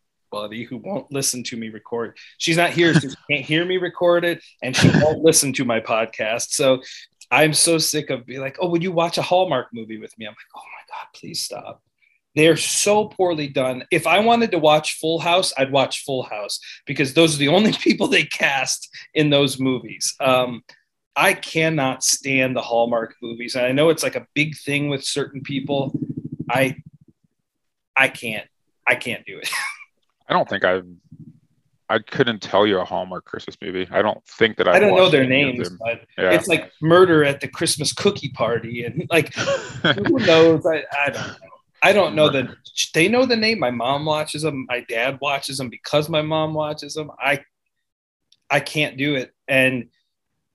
[0.68, 2.16] who won't listen to me record.
[2.38, 5.64] She's not here, so she can't hear me record it, and she won't listen to
[5.64, 6.50] my podcast.
[6.50, 6.82] So
[7.30, 10.26] I'm so sick of being like, oh, would you watch a Hallmark movie with me?
[10.26, 11.82] I'm like, oh my God, please stop.
[12.34, 13.84] They're so poorly done.
[13.90, 17.48] If I wanted to watch Full House, I'd watch Full House because those are the
[17.48, 20.14] only people they cast in those movies.
[20.20, 20.62] Um,
[21.16, 23.54] I cannot stand the Hallmark movies.
[23.54, 25.98] And I know it's like a big thing with certain people.
[26.48, 26.76] I
[27.96, 28.46] I can't.
[28.86, 29.50] I can't do it.
[30.28, 30.86] I don't think I've
[31.88, 33.86] I couldn't tell you a Hallmark Christmas movie.
[33.90, 36.32] I don't think that I've I don't know their names, but yeah.
[36.32, 40.66] it's like murder at the Christmas cookie party, and like who knows?
[40.66, 41.48] I, I don't know.
[41.82, 42.48] I don't know that
[42.94, 43.60] they know the name.
[43.60, 44.66] My mom watches them.
[44.68, 47.10] My dad watches them because my mom watches them.
[47.18, 47.44] I
[48.50, 49.88] I can't do it, and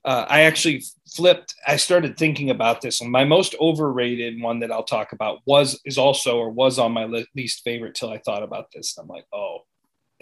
[0.04, 0.82] uh, I actually
[1.14, 1.54] flipped.
[1.66, 5.80] I started thinking about this, and my most overrated one that I'll talk about was
[5.84, 8.98] is also or was on my least favorite till I thought about this.
[8.98, 9.60] I'm like, oh,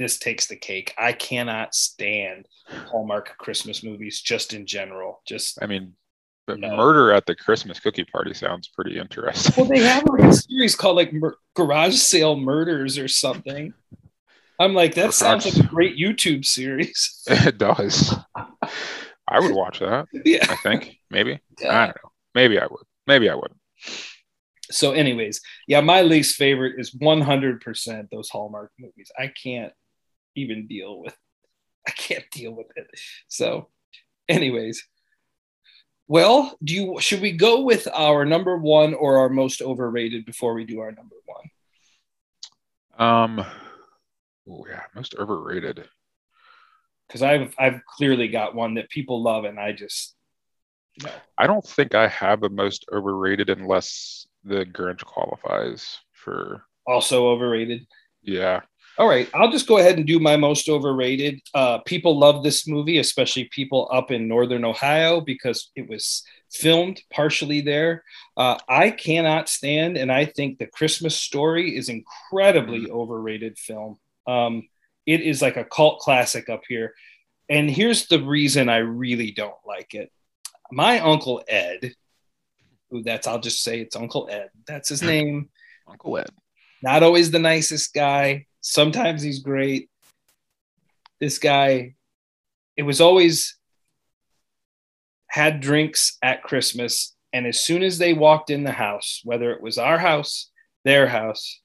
[0.00, 0.94] this takes the cake.
[0.96, 2.48] I cannot stand
[2.86, 5.20] Hallmark Christmas movies just in general.
[5.26, 5.92] Just I mean,
[6.46, 6.74] but no.
[6.74, 9.52] Murder at the Christmas Cookie Party sounds pretty interesting.
[9.56, 13.74] Well, they have like a series called like Mur- Garage Sale Murders or something.
[14.58, 17.22] I'm like, that sounds like a great YouTube series.
[17.28, 18.14] It does.
[19.28, 20.06] I would watch that.
[20.24, 20.46] Yeah.
[20.48, 21.40] I think maybe.
[21.60, 21.78] Yeah.
[21.78, 22.10] I don't know.
[22.34, 22.86] Maybe I would.
[23.06, 23.60] Maybe I wouldn't.
[24.70, 29.10] So, anyways, yeah, my least favorite is 100% those Hallmark movies.
[29.18, 29.72] I can't
[30.34, 31.16] even deal with.
[31.88, 32.86] I can't deal with it.
[33.28, 33.68] So,
[34.28, 34.86] anyways,
[36.10, 40.54] well, do you should we go with our number one or our most overrated before
[40.54, 43.08] we do our number one?
[43.08, 43.46] Um,
[44.48, 45.88] oh yeah, most overrated.
[47.06, 50.14] Because I've I've clearly got one that people love, and I just
[51.02, 51.10] no.
[51.38, 57.86] I don't think I have a most overrated unless the Grinch qualifies for also overrated.
[58.22, 58.60] Yeah.
[58.98, 61.40] All right, I'll just go ahead and do my most overrated.
[61.54, 67.00] Uh, people love this movie, especially people up in northern Ohio, because it was filmed
[67.10, 68.04] partially there.
[68.36, 72.96] Uh, I cannot stand, and I think the Christmas Story is incredibly mm-hmm.
[72.96, 73.98] overrated film.
[74.26, 74.68] Um,
[75.06, 76.94] it is like a cult classic up here,
[77.48, 80.12] and here's the reason I really don't like it.
[80.70, 81.94] My uncle Ed,
[82.90, 84.50] who that's I'll just say it's Uncle Ed.
[84.66, 85.48] That's his name.
[85.88, 86.30] Uncle Ed.
[86.82, 89.88] Not always the nicest guy Sometimes he's great.
[91.18, 91.94] This guy,
[92.76, 93.56] it was always
[95.28, 97.14] had drinks at Christmas.
[97.32, 100.50] And as soon as they walked in the house, whether it was our house,
[100.84, 101.60] their house,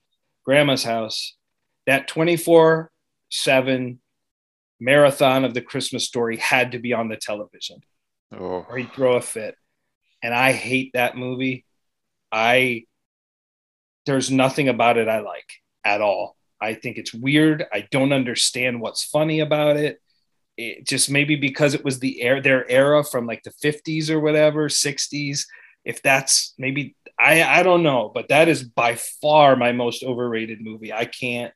[0.45, 1.35] grandma's house,
[1.85, 2.91] that 24
[3.31, 3.99] 7
[4.79, 7.79] marathon of the Christmas story had to be on the television
[8.31, 8.65] oh.
[8.69, 9.55] or he'd throw a fit.
[10.21, 11.65] And I hate that movie.
[12.31, 12.85] I,
[14.05, 15.51] there's nothing about it I like
[15.83, 16.35] at all.
[16.61, 17.65] I think it's weird.
[17.73, 20.01] I don't understand what's funny about it.
[20.57, 24.19] It just maybe because it was the air their era from like the 50s or
[24.19, 25.45] whatever, 60s.
[25.83, 30.61] If that's maybe I I don't know, but that is by far my most overrated
[30.61, 30.93] movie.
[30.93, 31.53] I can't.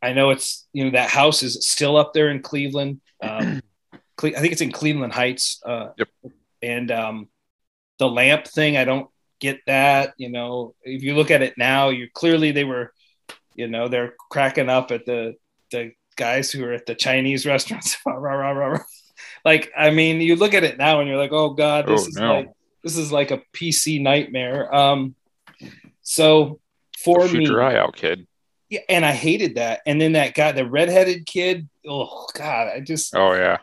[0.00, 3.00] I know it's you know that house is still up there in Cleveland.
[3.22, 3.62] Um,
[3.92, 5.60] I think it's in Cleveland Heights.
[5.64, 6.08] Uh, yep.
[6.62, 7.28] And um,
[7.98, 9.08] the lamp thing, I don't
[9.40, 10.14] get that.
[10.16, 12.92] You know, if you look at it now, you clearly they were
[13.54, 15.34] you know they're cracking up at the
[15.70, 17.96] the guys who are at the Chinese restaurants.
[19.44, 22.08] like I mean, you look at it now and you're like, oh god, this oh,
[22.08, 22.34] is no.
[22.34, 22.50] like
[22.82, 24.72] this is like a PC nightmare.
[24.74, 25.14] Um,
[26.02, 26.60] so
[26.98, 28.26] for Shoot me, your eye out, kid.
[28.68, 29.80] Yeah, and I hated that.
[29.86, 31.68] And then that guy, the redheaded kid.
[31.86, 33.14] Oh God, I just.
[33.14, 33.58] Oh yeah.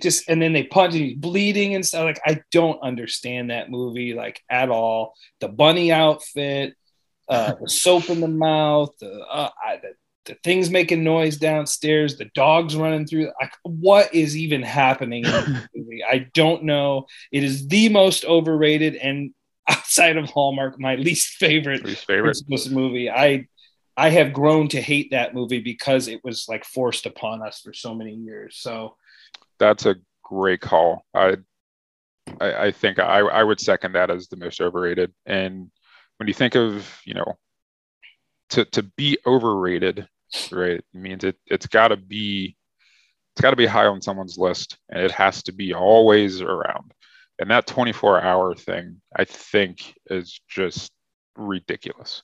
[0.00, 2.04] Just and then they punch and he's bleeding and stuff.
[2.04, 5.14] Like I don't understand that movie like at all.
[5.40, 6.74] The bunny outfit,
[7.28, 8.90] uh, the soap in the mouth.
[9.00, 9.92] The, uh, I, the,
[10.26, 13.30] the things making noise downstairs, the dogs running through.
[13.40, 16.04] Like, what is even happening in movie?
[16.04, 17.06] I don't know.
[17.32, 19.32] It is the most overrated and
[19.68, 22.30] outside of Hallmark, my least favorite, least favorite.
[22.30, 23.10] Christmas movie.
[23.10, 23.46] I
[23.96, 27.72] I have grown to hate that movie because it was like forced upon us for
[27.72, 28.58] so many years.
[28.58, 28.96] So
[29.58, 31.04] that's a great call.
[31.14, 31.36] I
[32.40, 35.12] I, I think I, I would second that as the most overrated.
[35.26, 35.70] And
[36.18, 37.34] when you think of, you know,
[38.50, 40.08] to to be overrated,
[40.52, 42.56] right, means it it's gotta be
[43.34, 46.92] it's gotta be high on someone's list and it has to be always around.
[47.38, 50.90] And that 24 hour thing, I think, is just
[51.36, 52.22] ridiculous.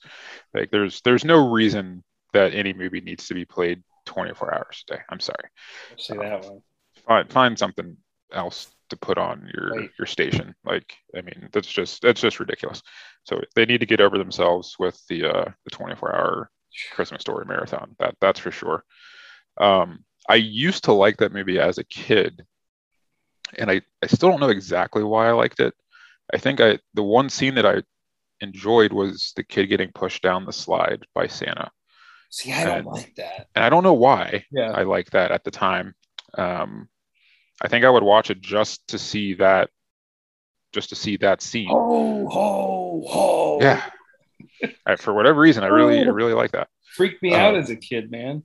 [0.55, 2.03] Like there's there's no reason
[2.33, 5.03] that any movie needs to be played 24 hours a day.
[5.11, 5.51] I'm sorry.
[5.99, 6.62] See that one.
[7.07, 7.96] Find find something
[8.32, 9.90] else to put on your right.
[9.98, 10.55] your station.
[10.64, 12.82] Like I mean, that's just that's just ridiculous.
[13.24, 16.50] So they need to get over themselves with the uh, the 24 hour
[16.92, 17.96] Christmas Story marathon.
[17.98, 18.84] That that's for sure.
[19.59, 22.44] Um, I used to like that movie as a kid,
[23.59, 25.74] and I I still don't know exactly why I liked it.
[26.32, 27.82] I think I the one scene that I
[28.40, 31.70] enjoyed was the kid getting pushed down the slide by Santa.
[32.30, 33.48] See, I don't like that.
[33.55, 34.72] And I don't know why yeah.
[34.72, 35.94] I like that at the time.
[36.37, 36.89] Um,
[37.61, 39.70] I think I would watch it just to see that,
[40.72, 41.70] just to see that scene.
[41.70, 43.62] Oh, oh, oh.
[43.62, 43.83] Yeah.
[44.87, 46.68] I, for whatever reason, I really, I really like that.
[46.97, 48.45] Freaked me um, out as a kid, man.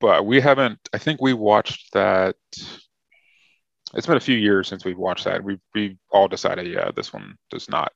[0.00, 0.78] But we haven't.
[0.92, 2.36] I think we watched that.
[3.94, 5.44] It's been a few years since we've watched that.
[5.44, 7.92] We we all decided, yeah, this one does not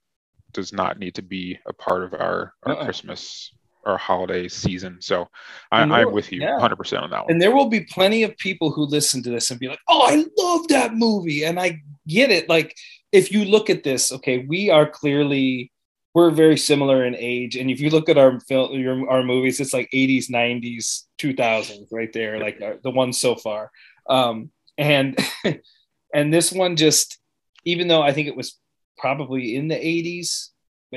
[0.53, 2.85] does not need to be a part of our, our uh-uh.
[2.85, 3.53] Christmas
[3.87, 4.99] or holiday season.
[5.01, 5.29] So
[5.71, 6.59] I, am with you yeah.
[6.61, 7.33] 100% on that one.
[7.33, 10.03] And there will be plenty of people who listen to this and be like, oh,
[10.03, 11.45] I love that movie.
[11.45, 12.49] And I get it.
[12.49, 12.77] Like,
[13.13, 15.73] if you look at this, okay, we are clearly
[16.17, 17.57] we're very similar in age.
[17.57, 22.11] And if you look at our film, our movies, it's like 80s, 90s, 2000s, right
[22.11, 23.71] there, like our, the ones so far.
[24.09, 25.19] Um, and
[26.15, 27.19] and this one just,
[27.67, 28.59] even though I think it was
[28.97, 30.49] probably in the 80s.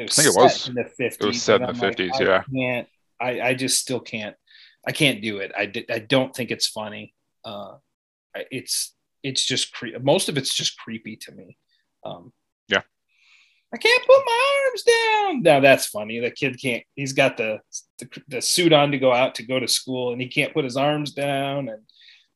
[0.03, 1.21] I think it was in the 50s.
[1.21, 2.37] It was set in the 50s, like, yeah.
[2.37, 2.87] I can't,
[3.19, 4.35] I, I just still can't,
[4.87, 5.51] I can't do it.
[5.57, 7.13] I, did, I don't think it's funny.
[7.43, 7.75] Uh,
[8.35, 11.57] it's, it's just, cre- most of it's just creepy to me.
[12.05, 12.31] Um,
[12.67, 12.81] yeah.
[13.73, 15.43] I can't put my arms down.
[15.43, 16.19] Now that's funny.
[16.19, 17.59] The kid can't, he's got the,
[17.99, 20.65] the, the suit on to go out to go to school and he can't put
[20.65, 21.69] his arms down.
[21.69, 21.83] And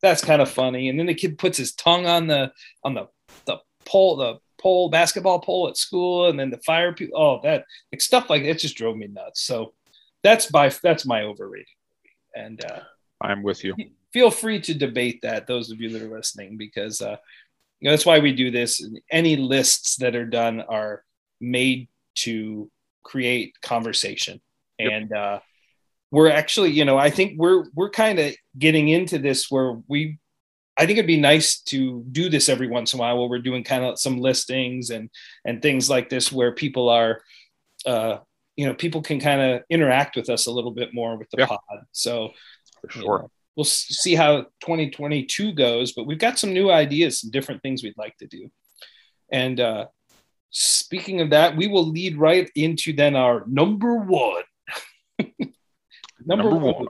[0.02, 0.90] that's kind of funny.
[0.90, 2.52] And then the kid puts his tongue on the,
[2.84, 3.08] on the,
[3.46, 7.22] the pole, the pole, basketball pole at school, and then the fire people.
[7.22, 9.44] Oh, that like, stuff like that just drove me nuts.
[9.44, 9.74] So
[10.24, 11.68] that's by that's my overrated
[12.36, 12.48] movie.
[12.48, 12.80] And uh,
[13.22, 13.76] I'm with you.
[14.14, 17.18] Feel free to debate that, those of you that are listening, because uh,
[17.80, 18.88] you know, that's why we do this.
[19.12, 21.04] Any lists that are done are
[21.42, 22.72] made to
[23.04, 24.40] create conversation,
[24.80, 24.92] yep.
[24.92, 25.40] and uh,
[26.12, 30.20] we're actually, you know, I think we're we're kind of getting into this where we
[30.78, 33.40] I think it'd be nice to do this every once in a while where we're
[33.40, 35.10] doing kind of some listings and
[35.46, 37.22] and things like this where people are
[37.86, 38.18] uh
[38.56, 41.38] you know people can kind of interact with us a little bit more with the
[41.40, 41.46] yeah.
[41.46, 41.60] pod.
[41.92, 42.32] So
[42.82, 43.20] for sure.
[43.20, 47.84] know, we'll see how 2022 goes but we've got some new ideas some different things
[47.84, 48.50] we'd like to do.
[49.32, 49.88] And uh
[50.50, 54.44] speaking of that we will lead right into then our number one.
[56.26, 56.86] Number, number one.
[56.86, 56.88] one.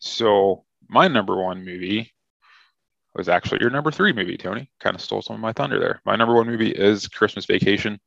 [0.00, 2.12] So my number one movie
[3.16, 4.70] was actually your number three movie, Tony.
[4.80, 6.00] Kind of stole some of my thunder there.
[6.04, 7.98] My number one movie is Christmas Vacation.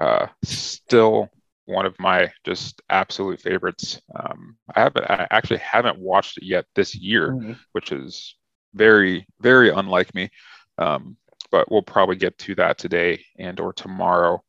[0.00, 1.28] Uh, still
[1.66, 4.00] one of my just absolute favorites.
[4.14, 7.52] Um, I haven't, I actually haven't watched it yet this year, mm-hmm.
[7.72, 8.36] which is
[8.74, 10.30] very, very unlike me.
[10.78, 11.16] Um,
[11.50, 14.42] but we'll probably get to that today and or tomorrow.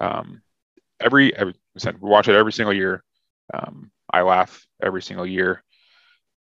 [0.00, 0.42] Um,
[1.00, 3.02] every, every we watch it every single year.
[3.52, 5.62] Um, I laugh every single year.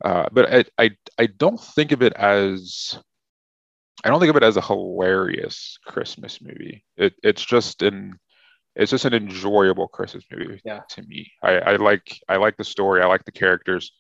[0.03, 2.97] Uh, but I, I I don't think of it as
[4.03, 6.85] I don't think of it as a hilarious Christmas movie.
[6.95, 8.17] It it's just an
[8.75, 10.81] it's just an enjoyable Christmas movie yeah.
[10.89, 11.31] to me.
[11.43, 13.01] I, I like I like the story.
[13.01, 13.91] I like the characters.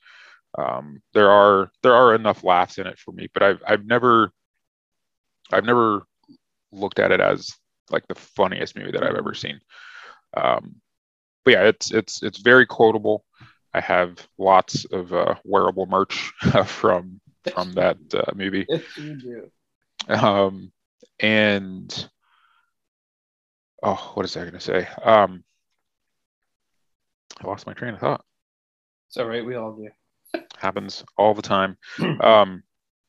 [0.57, 4.31] Um, there are there are enough laughs in it for me, but I've I've never
[5.51, 6.03] I've never
[6.71, 7.51] looked at it as
[7.89, 9.59] like the funniest movie that I've ever seen.
[10.37, 10.75] Um,
[11.43, 13.25] but yeah, it's it's it's very quotable.
[13.73, 16.31] I have lots of uh, wearable merch
[16.65, 17.21] from
[17.53, 18.65] from that uh, movie.
[18.67, 19.51] Yes, you do.
[20.07, 20.71] Um,
[21.19, 22.09] and
[23.83, 24.87] oh, what is I going to say?
[25.03, 25.43] Um,
[27.41, 28.23] I lost my train of thought.
[29.07, 29.45] It's all right.
[29.45, 29.89] We all do.
[30.57, 31.77] Happens all the time.
[32.21, 32.63] um,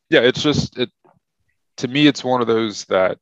[0.09, 0.91] yeah, it's just it.
[1.79, 3.19] To me, it's one of those that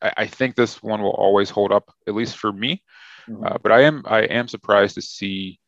[0.00, 2.82] I, I think this one will always hold up, at least for me.
[3.28, 3.44] Mm-hmm.
[3.46, 5.60] Uh, but I am I am surprised to see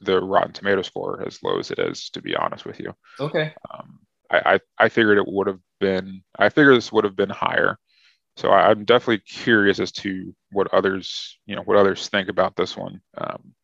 [0.00, 2.94] the Rotten Tomato score as low as it is, to be honest with you.
[3.18, 3.54] Okay.
[3.72, 7.30] Um, I, I, I figured it would have been, I figured this would have been
[7.30, 7.78] higher.
[8.36, 12.54] So I, am definitely curious as to what others, you know, what others think about
[12.54, 13.00] this one.
[13.16, 13.54] Um,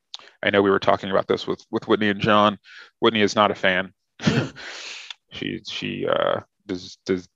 [0.43, 2.59] I know we were talking about this with with Whitney and John.
[3.01, 3.93] Whitney is not a fan.
[5.33, 7.29] she she uh, does does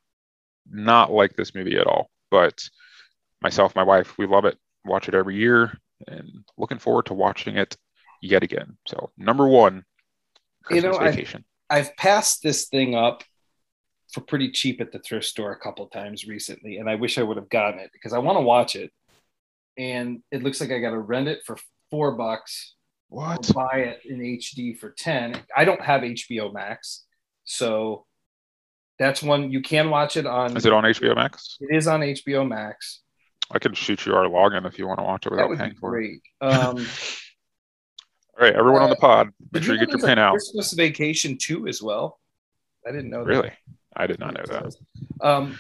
[0.70, 2.10] not like this movie at all.
[2.30, 2.68] But
[3.40, 4.58] myself, my wife, we love it.
[4.84, 7.76] Watch it every year, and looking forward to watching it
[8.20, 8.76] yet again.
[8.86, 9.84] So number one,
[10.64, 11.44] Christmas you know, Vacation.
[11.70, 13.22] I've, I've passed this thing up
[14.12, 17.22] for pretty cheap at the thrift store a couple times recently, and I wish I
[17.22, 18.90] would have gotten it because I want to watch it.
[19.76, 21.56] And it looks like I got to rent it for
[21.90, 22.74] four bucks.
[23.10, 23.50] What?
[23.54, 25.40] buy it in HD for ten.
[25.56, 27.04] I don't have HBO Max,
[27.44, 28.04] so
[28.98, 30.56] that's one you can watch it on.
[30.56, 31.56] Is it on HBO Max?
[31.60, 33.00] It is on HBO Max.
[33.50, 35.90] I can shoot you our login if you want to watch it without paying for
[35.90, 36.20] great.
[36.40, 36.44] it.
[36.44, 36.86] Um,
[38.38, 40.32] All right, everyone uh, on the pod, make sure you get your pin out.
[40.32, 42.20] Christmas Vacation too, as well.
[42.86, 43.24] I didn't know.
[43.24, 43.30] That.
[43.30, 43.52] Really,
[43.96, 44.74] I did not know that.
[45.20, 45.58] Um,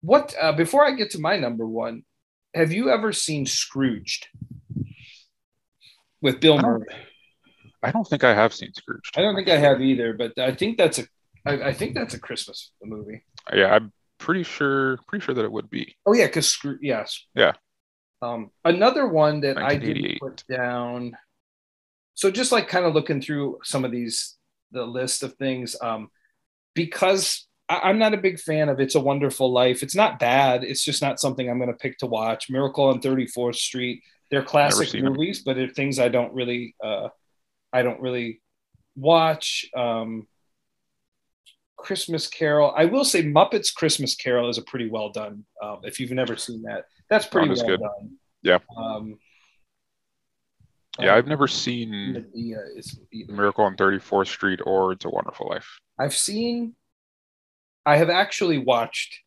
[0.00, 0.34] what?
[0.40, 2.04] Uh, before I get to my number one,
[2.54, 4.28] have you ever seen Scrooged
[6.22, 6.86] with Bill Murray?
[7.82, 9.18] I don't think I have seen Scrooged.
[9.18, 11.04] I don't think I have either, but I think that's a.
[11.44, 13.24] I, I think that's a Christmas movie.
[13.52, 14.96] Yeah, I'm pretty sure.
[15.06, 15.94] Pretty sure that it would be.
[16.06, 16.78] Oh yeah, because Scrooge.
[16.80, 17.26] Yes.
[17.34, 17.52] Yeah.
[18.22, 21.14] Um, another one that I did put down
[22.16, 24.34] so just like kind of looking through some of these
[24.72, 26.08] the list of things um,
[26.74, 29.82] because I, am not a big fan of it's a wonderful life.
[29.84, 30.64] It's not bad.
[30.64, 32.50] It's just not something i'm going to pick to watch.
[32.50, 35.44] Miracle on 34th street they're classic movies them.
[35.46, 37.08] but they're things i don't really uh,
[37.72, 38.40] i don't really
[38.96, 39.66] watch.
[39.76, 40.26] Um,
[41.78, 46.00] christmas carol i will say muppets christmas carol is a pretty well done um, if
[46.00, 46.86] you've never seen that.
[47.08, 47.80] That's pretty well good.
[47.80, 48.16] done.
[48.42, 48.58] Yeah.
[48.76, 49.18] Um,
[50.98, 55.78] yeah, I've never seen Medea is Miracle on 34th Street or It's a Wonderful Life.
[55.98, 56.74] I've seen,
[57.84, 59.20] I have actually watched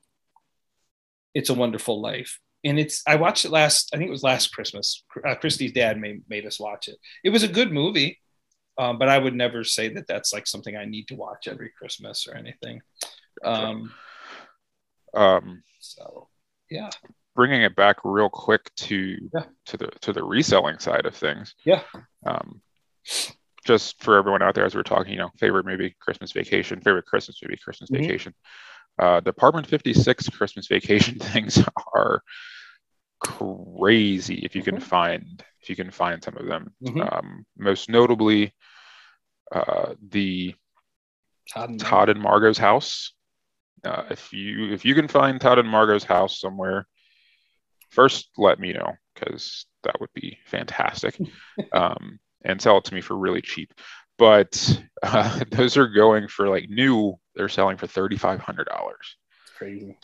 [1.34, 2.40] It's a Wonderful Life.
[2.64, 5.04] And it's, I watched it last, I think it was last Christmas.
[5.26, 6.98] Uh, Christy's dad made, made us watch it.
[7.24, 8.20] It was a good movie,
[8.78, 11.72] um, but I would never say that that's like something I need to watch every
[11.78, 12.82] Christmas or anything.
[13.44, 13.94] Um,
[15.14, 16.28] um, so,
[16.70, 16.90] yeah
[17.40, 19.46] bringing it back real quick to yeah.
[19.66, 21.56] to the to the reselling side of things.
[21.64, 21.84] Yeah.
[22.26, 22.62] Um,
[23.66, 27.06] just for everyone out there, as we're talking, you know, favorite movie, Christmas Vacation, favorite
[27.06, 28.04] Christmas movie, Christmas mm-hmm.
[28.04, 28.34] Vacation.
[29.02, 31.64] Uh, Department 56 Christmas Vacation things
[31.94, 32.22] are
[33.22, 34.84] crazy if you can mm-hmm.
[34.84, 36.74] find if you can find some of them.
[36.84, 37.02] Mm-hmm.
[37.02, 38.54] Um, most notably,
[39.56, 40.56] uh, the
[41.54, 43.14] Todd and, Todd and Margo's house.
[43.86, 46.86] Uh, if you if you can find Todd and Margo's house somewhere,
[47.90, 51.20] first let me know because that would be fantastic
[51.74, 53.74] um, and sell it to me for really cheap.
[54.18, 58.66] But uh, those are going for like new they're selling for $3500
[59.60, 59.98] crazy.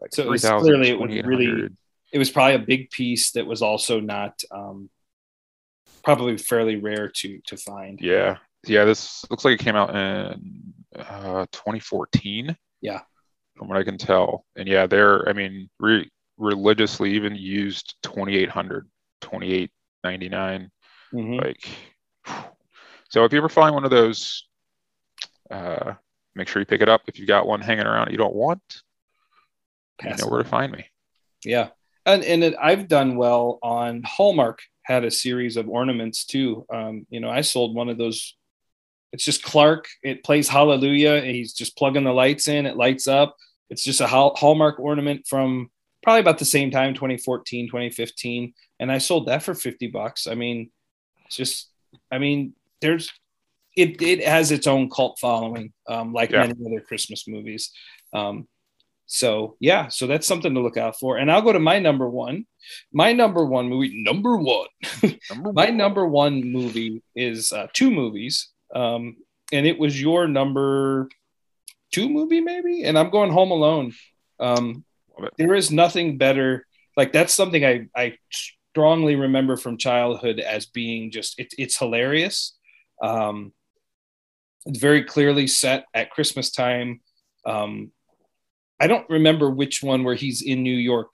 [0.00, 1.68] Like so it was clearly it was really
[2.12, 4.90] it was probably a big piece that was also not um,
[6.02, 8.00] probably fairly rare to to find.
[8.00, 8.36] Yeah.
[8.66, 13.00] Yeah this looks like it came out in uh, 2014 yeah.
[13.56, 14.44] From what i can tell.
[14.56, 18.88] And yeah they're i mean re- religiously even used 2800
[19.20, 20.70] 2899
[21.12, 21.34] mm-hmm.
[21.34, 21.68] like
[23.08, 24.48] so if you ever find one of those
[25.50, 25.94] uh,
[26.34, 27.02] make sure you pick it up.
[27.06, 28.62] If you've got one hanging around you don't want
[30.00, 30.86] Pass you know where to find me.
[31.44, 31.68] Yeah.
[32.06, 36.64] And and it, i've done well on hallmark had a series of ornaments too.
[36.72, 38.34] Um, you know i sold one of those.
[39.12, 39.88] It's just clark.
[40.02, 42.66] It plays hallelujah and he's just plugging the lights in.
[42.66, 43.36] It lights up.
[43.70, 45.70] It's just a hallmark ornament from
[46.02, 50.26] probably about the same time 2014 2015 and i sold that for 50 bucks.
[50.26, 50.70] I mean
[51.26, 51.70] it's just
[52.10, 53.10] i mean there's
[53.76, 56.46] it, it has its own cult following um, like yeah.
[56.46, 57.70] many other christmas movies.
[58.12, 58.48] Um,
[59.06, 61.16] so yeah so that's something to look out for.
[61.16, 62.46] And i'll go to my number one.
[62.92, 64.68] My number one movie number one.
[65.30, 68.48] Number my number one movie is uh, two movies.
[68.74, 69.16] Um,
[69.52, 71.08] and it was your number
[71.92, 72.84] two movie maybe?
[72.84, 73.94] And i'm going home alone.
[74.40, 74.84] Um,
[75.36, 76.66] there is nothing better.
[76.96, 82.56] Like that's something I, I strongly remember from childhood as being just it, it's hilarious.
[83.02, 83.52] Um,
[84.66, 87.00] it's very clearly set at Christmas time.
[87.46, 87.92] Um,
[88.80, 91.12] I don't remember which one where he's in New York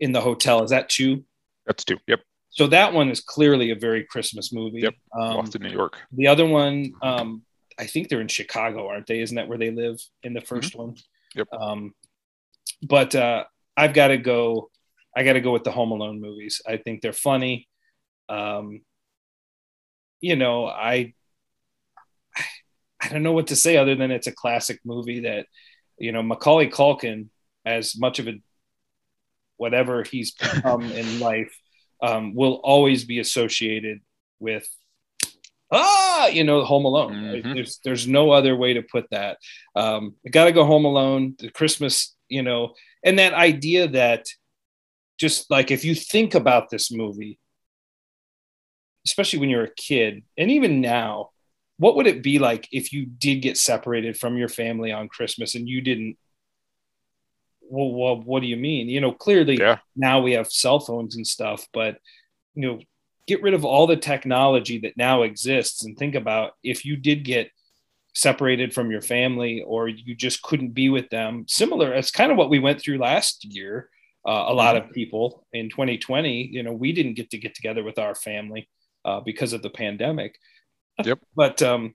[0.00, 0.62] in the hotel.
[0.62, 1.24] Is that two?
[1.66, 1.98] That's two.
[2.06, 2.20] Yep.
[2.50, 4.80] So that one is clearly a very Christmas movie.
[4.80, 4.94] Yep.
[5.18, 5.98] Um, Lost in New York.
[6.12, 7.42] The other one, um,
[7.78, 9.20] I think they're in Chicago, aren't they?
[9.20, 10.78] Isn't that where they live in the 1st mm-hmm.
[10.78, 10.96] one?
[11.34, 11.48] Yep.
[11.52, 11.94] Um,
[12.82, 13.44] but uh,
[13.76, 14.70] I've got to go.
[15.16, 16.62] I got to go with the Home Alone movies.
[16.66, 17.68] I think they're funny.
[18.28, 18.80] Um,
[20.20, 21.14] you know, I
[23.02, 25.46] I don't know what to say other than it's a classic movie that,
[25.98, 27.28] you know, Macaulay Culkin,
[27.66, 28.40] as much of a
[29.56, 31.52] whatever he's become in life,
[32.00, 34.00] um, will always be associated
[34.38, 34.66] with
[35.72, 37.12] ah, you know, Home Alone.
[37.12, 37.54] Mhm.
[37.54, 39.38] There's there's no other way to put that.
[39.74, 41.34] Um, Got to go Home Alone.
[41.38, 42.74] The Christmas, you know,
[43.04, 44.26] and that idea that
[45.18, 47.38] just like if you think about this movie,
[49.06, 51.30] especially when you're a kid, and even now,
[51.78, 55.54] what would it be like if you did get separated from your family on Christmas
[55.54, 56.16] and you didn't?
[57.60, 58.88] Well, well what do you mean?
[58.88, 59.78] You know, clearly Yeah.
[59.94, 61.98] now we have cell phones and stuff, but
[62.54, 62.80] you know,
[63.26, 67.24] get rid of all the technology that now exists and think about if you did
[67.24, 67.50] get
[68.14, 71.44] separated from your family or you just couldn't be with them.
[71.48, 73.88] Similar, it's kind of what we went through last year.
[74.26, 77.82] Uh, a lot of people in 2020, you know, we didn't get to get together
[77.82, 78.68] with our family
[79.04, 80.36] uh, because of the pandemic.
[81.02, 81.18] Yep.
[81.34, 81.94] But um,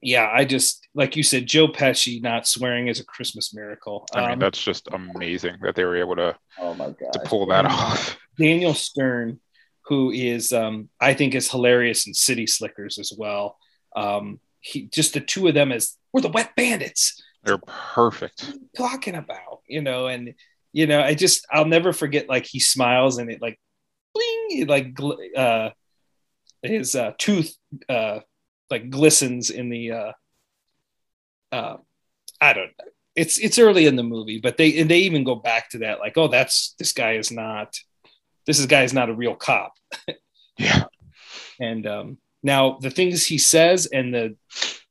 [0.00, 4.06] yeah, I just like you said, Joe Pesci not swearing is a Christmas miracle.
[4.14, 7.20] I mean, Um, that's just amazing that they were able to oh my god, to
[7.26, 8.16] pull that off.
[8.38, 9.40] Daniel Stern,
[9.86, 13.58] who is um, I think is hilarious in City Slickers as well.
[13.94, 17.22] Um, he just the two of them as we're the wet bandits.
[17.44, 18.42] They're perfect.
[18.42, 19.60] What are you talking about?
[19.68, 20.34] You know, and
[20.72, 23.60] you know, I just I'll never forget like he smiles and it like
[24.12, 24.96] bling, it like
[25.36, 25.70] uh,
[26.62, 27.54] his uh, tooth
[27.88, 28.20] uh,
[28.70, 30.12] like glistens in the uh,
[31.52, 31.76] uh,
[32.40, 32.90] I don't know.
[33.14, 36.00] It's it's early in the movie, but they and they even go back to that
[36.00, 37.76] like, oh, that's this guy is not
[38.46, 39.72] this is guy is not a real cop.
[40.58, 40.84] Yeah.
[41.58, 44.36] And um, now the things he says and the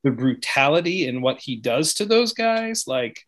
[0.04, 3.22] the brutality and what he does to those guys, like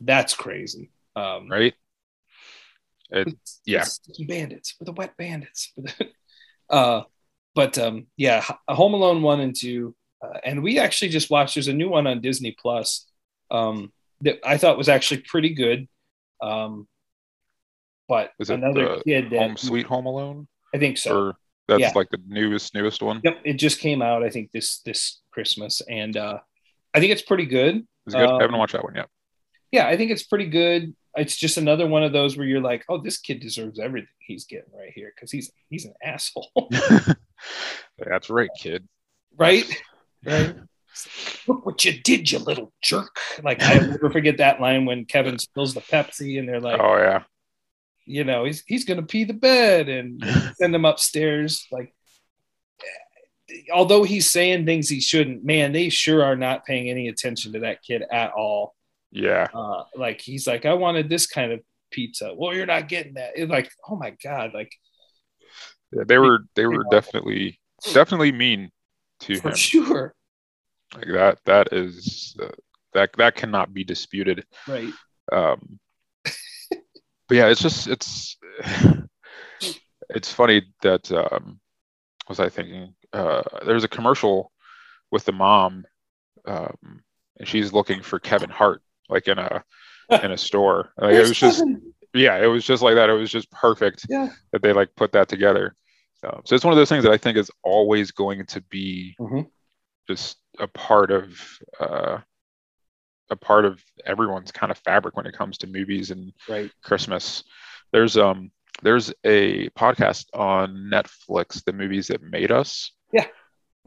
[0.00, 0.90] that's crazy.
[1.16, 1.74] Um, Right.
[3.10, 3.82] It, It's- yeah.
[3.82, 5.72] it's bandits for the wet bandits.
[6.70, 7.02] Uh,
[7.54, 9.94] but um, yeah, Home Alone one and two,
[10.24, 11.54] uh, and we actually just watched.
[11.56, 13.06] There's a new one on Disney Plus
[13.50, 13.92] um,
[14.22, 15.86] that I thought was actually pretty good.
[16.40, 16.88] Um,
[18.08, 21.14] but Is it another the kid that Home Sweet Home Alone, I think so.
[21.14, 21.34] or
[21.68, 21.92] that's Yeah.
[21.94, 23.20] like the newest newest one.
[23.24, 24.22] Yep, it just came out.
[24.22, 26.38] I think this this Christmas, and uh,
[26.94, 27.86] I think it's pretty good.
[28.06, 28.28] It's good?
[28.28, 29.08] Um, I haven't watched that one yet.
[29.70, 30.94] Yeah, I think it's pretty good.
[31.16, 34.44] It's just another one of those where you're like, oh, this kid deserves everything he's
[34.46, 36.50] getting right here because he's he's an asshole,
[37.98, 38.86] That's right, kid.
[39.36, 39.64] right?
[40.24, 40.54] Right.
[41.48, 43.18] Look what you did, you little jerk!
[43.42, 46.96] Like I never forget that line when Kevin spills the Pepsi, and they're like, Oh
[46.98, 47.22] yeah.
[48.06, 50.22] You know, he's he's gonna pee the bed and
[50.56, 51.66] send him upstairs.
[51.70, 51.94] Like,
[53.72, 57.60] although he's saying things he shouldn't, man, they sure are not paying any attention to
[57.60, 58.74] that kid at all.
[59.10, 59.48] Yeah.
[59.52, 62.34] Uh, like he's like, I wanted this kind of pizza.
[62.34, 63.32] Well, you're not getting that.
[63.36, 64.72] It's like, oh my god, like
[65.92, 67.60] Yeah, They were they were definitely
[67.92, 68.70] definitely mean
[69.20, 69.54] to for him.
[69.54, 70.14] sure,
[70.94, 72.48] Like that that is uh,
[72.94, 74.44] that that cannot be disputed.
[74.66, 74.92] right?
[75.30, 75.78] Um,
[77.32, 78.36] but yeah, it's just it's
[80.10, 81.58] it's funny that um,
[82.28, 82.94] was I thinking?
[83.10, 84.52] Uh, there's a commercial
[85.10, 85.86] with the mom,
[86.46, 86.76] um,
[87.38, 89.64] and she's looking for Kevin Hart, like in a
[90.22, 90.90] in a store.
[90.98, 91.64] Like, it was just
[92.12, 93.08] yeah, it was just like that.
[93.08, 95.74] It was just perfect yeah, that they like put that together.
[96.24, 99.16] Um, so it's one of those things that I think is always going to be
[99.18, 99.46] Mhm.
[100.06, 101.32] just a part of
[101.80, 102.18] uh,
[103.32, 106.70] a part of everyone's kind of fabric when it comes to movies and right.
[106.82, 107.42] Christmas.
[107.92, 108.50] There's um
[108.82, 112.92] there's a podcast on Netflix, the movies that made us.
[113.12, 113.26] Yeah.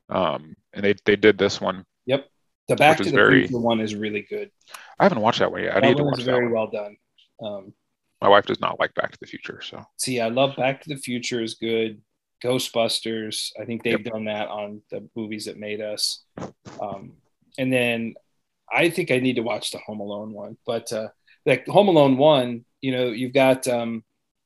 [0.09, 1.85] Um, and they they did this one.
[2.05, 2.27] Yep.
[2.67, 4.51] The Back to the very- Future one is really good.
[4.99, 5.75] I haven't watched that one yet.
[5.75, 6.53] I that need to watch that very one.
[6.53, 6.97] well done.
[7.43, 7.73] Um,
[8.21, 10.89] My wife does not like Back to the Future, so see, I love Back to
[10.89, 12.01] the Future is good.
[12.43, 16.23] Ghostbusters, I think they've done that on the movies that made us.
[16.79, 17.13] Um,
[17.57, 18.13] and then
[18.71, 20.57] I think I need to watch the Home Alone one.
[20.65, 21.09] But uh,
[21.45, 24.03] like Home Alone one, you know, you've got um,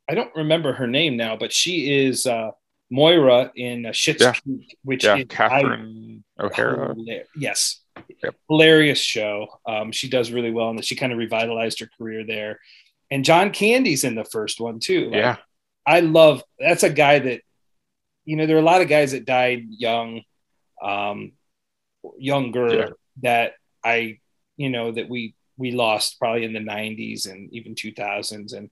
[0.09, 2.51] I don't remember her name now, but she is uh,
[2.89, 4.33] Moira in uh, Schitt's Yeah.
[4.33, 6.95] Creek, which yeah, is Catherine O'Hara.
[6.95, 7.81] Hilar- yes.
[8.23, 8.35] Yep.
[8.49, 9.47] Hilarious show.
[9.67, 12.59] Um, she does really well, and she kind of revitalized her career there.
[13.11, 15.05] And John Candy's in the first one too.
[15.05, 15.35] Like, Yeah,
[15.85, 16.43] I love.
[16.59, 17.41] That's a guy that,
[18.25, 20.21] you know, there are a lot of guys that died young,
[20.81, 21.33] um,
[22.17, 22.89] younger Yeah.
[23.21, 23.53] that
[23.83, 24.19] I,
[24.57, 28.53] you know, that we we lost probably in the '90s and even 2000s.
[28.53, 28.69] And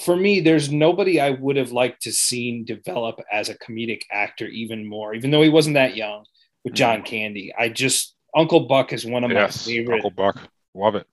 [0.00, 4.46] for me, there's nobody I would have liked to seen develop as a comedic actor
[4.46, 6.24] even more, even though he wasn't that young
[6.64, 7.52] with John Candy.
[7.58, 9.34] I just Uncle Buck is one of Mm.
[9.34, 9.94] yes, my favorite.
[9.96, 10.38] Uncle Buck,
[10.74, 11.06] love it.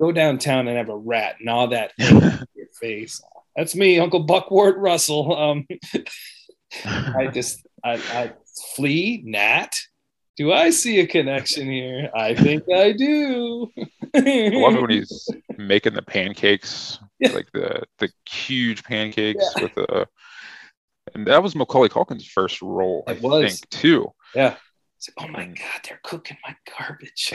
[0.00, 2.20] Go downtown and have a rat gnaw that thing
[2.54, 3.22] your face.
[3.56, 5.36] That's me, Uncle Buck Ward Russell.
[5.36, 5.66] Um,
[6.84, 8.32] I just I, I
[8.74, 9.74] Flea Nat.
[10.36, 12.10] Do I see a connection here?
[12.14, 13.70] I think I do.
[14.14, 17.30] I love it when he's making the pancakes, yeah.
[17.30, 19.62] like the the huge pancakes yeah.
[19.62, 20.08] with a.
[21.14, 23.60] And that was Macaulay Culkin's first role, it I was.
[23.60, 24.12] think, too.
[24.34, 24.56] Yeah.
[25.18, 27.32] Like, oh my god, they're cooking my garbage.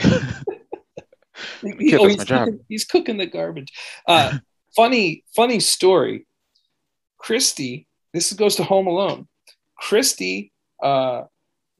[1.78, 3.72] he, oh, he's, cooking, he's, cooking, the garbage.
[4.06, 4.38] Uh,
[4.76, 6.26] funny, funny story.
[7.18, 9.28] Christy, this goes to Home Alone.
[9.76, 11.22] Christy uh,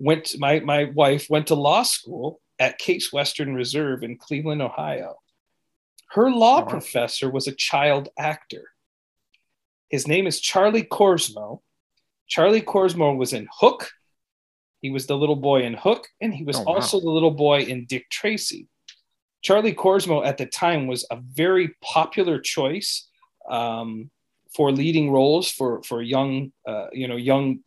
[0.01, 0.34] went.
[0.38, 5.16] My my wife went to law school at Case Western Reserve in Cleveland, Ohio.
[6.11, 6.66] Her law oh.
[6.66, 8.70] professor was a child actor.
[9.88, 11.61] His name is Charlie Korsmo.
[12.28, 13.90] Charlie Korsmo was in Hook.
[14.80, 17.61] He was the little boy in Hook, and he was oh, also the little boy
[17.61, 18.66] in Dick Tracy.
[19.42, 23.09] Charlie Korsmo at the time was a very popular choice
[23.51, 24.11] um,
[24.55, 27.61] for leading roles for for young uh, you know young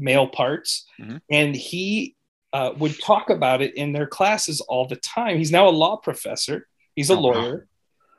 [0.00, 1.18] male parts, mm-hmm.
[1.30, 2.16] and he
[2.52, 5.38] uh, would talk about it in their classes all the time.
[5.38, 6.66] He's now a law professor.
[6.96, 7.62] He's a oh, lawyer wow.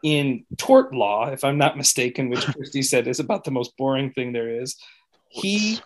[0.04, 4.12] in tort law, if I'm not mistaken, which Christie said is about the most boring
[4.14, 4.78] thing there is.
[5.28, 5.80] He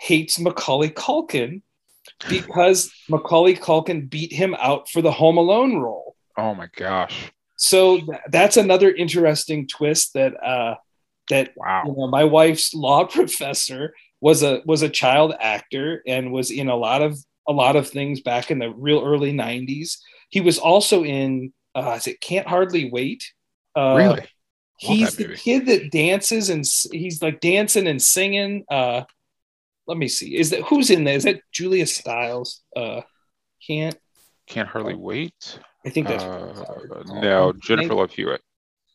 [0.00, 1.62] hates Macaulay Culkin
[2.28, 6.16] because Macaulay Culkin beat him out for the Home Alone role.
[6.36, 7.32] Oh my gosh!
[7.56, 10.76] So th- that's another interesting twist that uh,
[11.30, 11.84] that wow.
[11.86, 13.94] you know, my wife's law professor
[14.24, 17.86] was a was a child actor and was in a lot of a lot of
[17.86, 19.98] things back in the real early 90s.
[20.30, 23.30] He was also in uh is it Can't Hardly Wait?
[23.76, 24.26] Uh, really?
[24.78, 28.64] He's the kid that dances and he's like dancing and singing.
[28.70, 29.02] Uh
[29.86, 30.38] let me see.
[30.38, 31.16] Is that who's in there?
[31.16, 32.62] Is that Julia Stiles?
[32.74, 33.02] Uh
[33.66, 33.98] can't
[34.46, 35.58] can't hardly wait.
[35.84, 38.40] I think that's uh, no Jennifer Love Hewitt.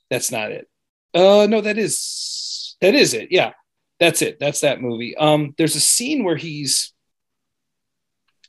[0.09, 0.67] That's not it.
[1.13, 3.31] Uh no, that is that is it.
[3.31, 3.53] Yeah.
[3.99, 4.39] That's it.
[4.39, 5.15] That's that movie.
[5.17, 6.93] Um there's a scene where he's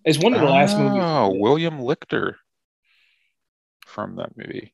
[0.07, 1.03] as one of the last movies.
[1.03, 2.35] Oh, William Lichter
[3.87, 4.73] from that movie.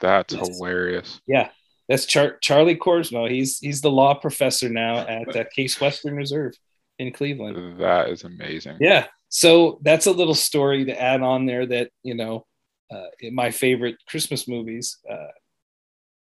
[0.00, 1.20] That's, that's hilarious.
[1.26, 1.50] Yeah.
[1.88, 3.30] That's Char- Charlie Korsmo.
[3.30, 6.52] He's he's the law professor now at uh, Case Western Reserve
[6.98, 7.80] in Cleveland.
[7.80, 8.76] That is amazing.
[8.80, 9.06] Yeah.
[9.30, 12.46] So that's a little story to add on there that, you know,
[12.90, 14.98] uh, my favorite Christmas movies.
[15.10, 15.28] Uh,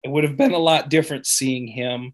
[0.06, 2.14] it would have been a lot different seeing him.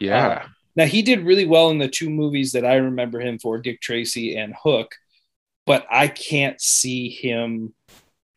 [0.00, 0.26] Yeah.
[0.26, 3.58] Uh, now he did really well in the two movies that I remember him for,
[3.58, 4.96] Dick Tracy and Hook,
[5.64, 7.74] but I can't see him.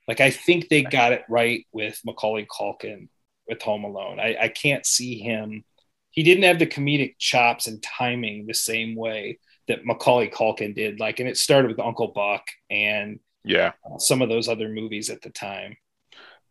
[0.07, 3.07] Like I think they got it right with Macaulay Culkin
[3.47, 4.19] with Home Alone.
[4.19, 5.65] I, I can't see him.
[6.11, 10.99] He didn't have the comedic chops and timing the same way that Macaulay Culkin did.
[10.99, 15.23] Like, and it started with Uncle Buck and yeah, some of those other movies at
[15.23, 15.75] the time.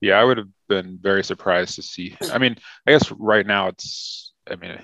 [0.01, 2.17] Yeah, I would have been very surprised to see.
[2.33, 4.79] I mean, I guess right now it's, I mean,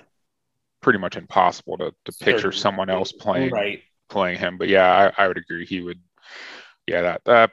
[0.81, 3.81] pretty much impossible to, to picture someone else playing right.
[4.09, 4.57] playing him.
[4.57, 5.65] But yeah, I, I would agree.
[5.65, 5.99] He would.
[6.87, 7.51] Yeah, that that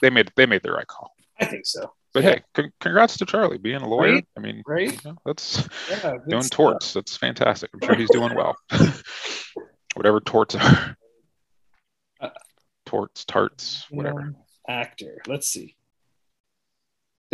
[0.00, 1.12] they made they made the right call.
[1.38, 1.92] I think so.
[2.14, 2.30] But yeah.
[2.30, 4.14] hey, con- congrats to Charlie being a lawyer.
[4.14, 4.28] Right?
[4.36, 4.92] I mean, right?
[4.92, 6.56] You know, that's yeah, doing stuff.
[6.56, 6.92] torts.
[6.94, 7.70] That's fantastic.
[7.74, 8.56] I'm sure he's doing well.
[9.94, 10.96] Whatever torts are.
[12.20, 12.30] Uh,
[12.86, 14.34] torts, tarts, whatever.
[14.68, 15.22] Actor.
[15.26, 15.76] Let's see.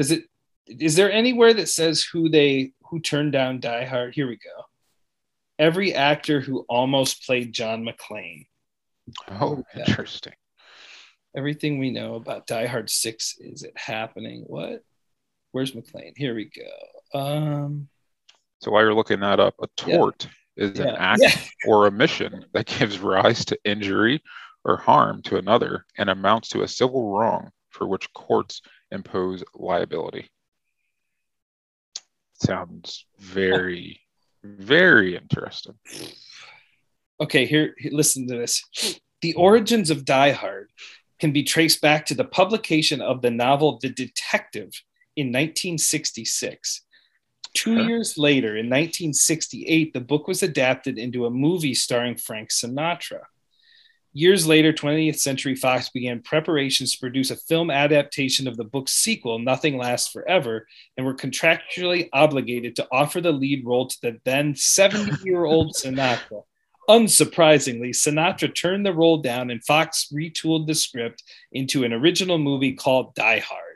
[0.01, 0.25] Does it?
[0.67, 4.15] Is there anywhere that says who they who turned down Die Hard?
[4.15, 4.65] Here we go.
[5.59, 8.47] Every actor who almost played John McClane.
[9.31, 10.33] Oh, interesting.
[11.37, 14.45] Everything we know about Die Hard Six is it happening?
[14.47, 14.83] What?
[15.53, 16.17] Where's McClane?
[16.17, 17.21] Here we go.
[17.21, 17.89] Um.
[18.63, 20.27] So while you're looking that up, a tort
[20.57, 20.65] yeah.
[20.65, 20.85] is yeah.
[20.85, 21.37] an act yeah.
[21.67, 24.23] or omission that gives rise to injury
[24.65, 30.31] or harm to another and amounts to a civil wrong for which courts impose liability.
[32.35, 34.01] Sounds very,
[34.43, 35.75] very interesting.
[37.21, 38.65] Okay, here, listen to this.
[39.21, 40.71] The origins of Die Hard
[41.19, 44.73] can be traced back to the publication of the novel The Detective
[45.17, 46.83] in 1966.
[47.53, 53.23] Two years later, in 1968, the book was adapted into a movie starring Frank Sinatra.
[54.13, 58.93] Years later, 20th Century Fox began preparations to produce a film adaptation of the book's
[58.93, 64.19] sequel, Nothing Lasts Forever, and were contractually obligated to offer the lead role to the
[64.25, 66.43] then 70 year old Sinatra.
[66.89, 72.73] Unsurprisingly, Sinatra turned the role down and Fox retooled the script into an original movie
[72.73, 73.70] called Die Hard.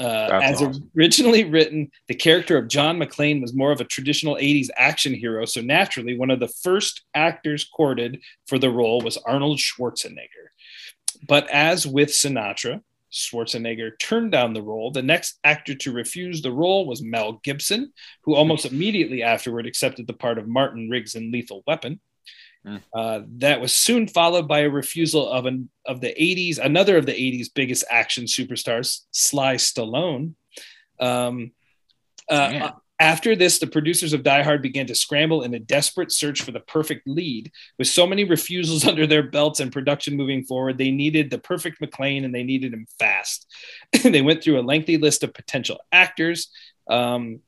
[0.00, 0.90] Uh, as awesome.
[0.96, 5.44] originally written, the character of John McClane was more of a traditional 80s action hero.
[5.44, 10.48] So naturally, one of the first actors courted for the role was Arnold Schwarzenegger.
[11.28, 12.80] But as with Sinatra,
[13.12, 14.90] Schwarzenegger turned down the role.
[14.90, 17.92] The next actor to refuse the role was Mel Gibson,
[18.24, 22.00] who almost immediately afterward accepted the part of Martin Riggs in Lethal Weapon.
[22.66, 22.80] Mm.
[22.94, 27.06] Uh, that was soon followed by a refusal of an of the 80s, another of
[27.06, 30.34] the 80s biggest action superstars, Sly Stallone.
[30.98, 31.52] Um,
[32.28, 36.42] uh, after this, the producers of Die Hard began to scramble in a desperate search
[36.42, 37.50] for the perfect lead.
[37.76, 41.80] With so many refusals under their belts and production moving forward, they needed the perfect
[41.80, 43.46] McClane and they needed him fast.
[44.02, 46.50] they went through a lengthy list of potential actors.
[46.88, 47.40] Um,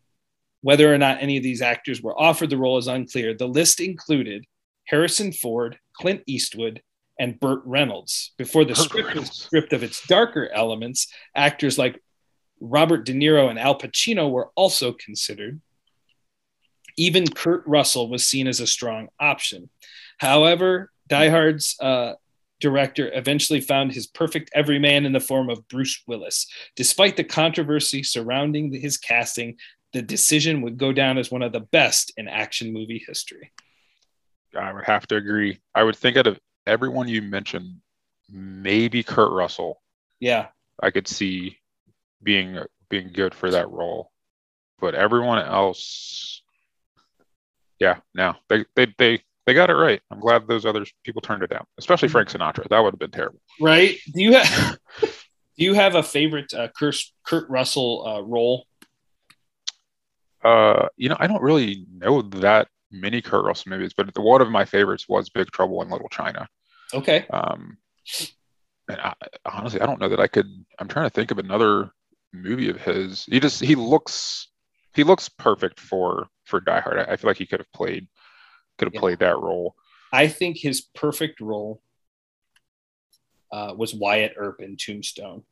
[0.63, 3.35] whether or not any of these actors were offered the role is unclear.
[3.35, 4.47] The list included
[4.87, 6.83] Harrison Ford, Clint Eastwood,
[7.19, 8.33] and Burt Reynolds.
[8.37, 12.03] Before the script was stripped of its darker elements, actors like
[12.61, 15.61] Robert De Niro and Al Pacino were also considered.
[16.97, 19.69] Even Kurt Russell was seen as a strong option.
[20.19, 22.15] However, Die Hard's uh,
[22.61, 26.47] director eventually found his perfect everyman in the form of Bruce Willis.
[26.75, 29.57] Despite the controversy surrounding his casting,
[29.93, 33.53] the decision would go down as one of the best in action movie history.
[34.57, 35.61] I would have to agree.
[35.75, 37.81] I would think out of everyone you mentioned,
[38.31, 39.81] maybe Kurt Russell.
[40.21, 40.49] Yeah.
[40.83, 41.59] I could see
[42.23, 44.11] being being good for that role.
[44.79, 46.43] But everyone else,
[47.81, 50.01] yeah, no, they they they they got it right.
[50.11, 52.69] I'm glad those other people turned it down, especially Frank Sinatra.
[52.69, 53.41] That would have been terrible.
[53.61, 53.97] Right?
[54.13, 58.67] Do you have do you have a favorite uh, Kurt Kurt Russell uh, role?
[60.45, 62.69] Uh, you know, I don't really know that
[63.01, 66.09] many Kurt Russell movies, but the, one of my favorites was Big Trouble in Little
[66.09, 66.49] China.
[66.95, 67.27] Okay.
[67.31, 67.79] Um,
[68.89, 70.47] and I, honestly, I don't know that I could.
[70.79, 71.91] I'm trying to think of another
[72.33, 73.25] movie of his.
[73.25, 74.49] He just he looks
[74.95, 76.99] he looks perfect for for Die Hard.
[76.99, 78.07] I, I feel like he could have played
[78.79, 79.01] could have yeah.
[79.01, 79.75] played that role.
[80.13, 81.83] I think his perfect role
[83.53, 85.43] uh, was Wyatt Earp in Tombstone.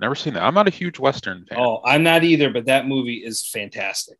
[0.00, 0.42] Never seen that.
[0.42, 1.58] I'm not a huge Western fan.
[1.58, 4.18] Oh, I'm not either, but that movie is fantastic.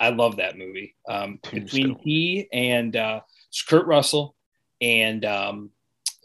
[0.00, 0.94] I love that movie.
[1.08, 3.20] Um, between he and uh,
[3.68, 4.34] Kurt Russell
[4.80, 5.70] and um,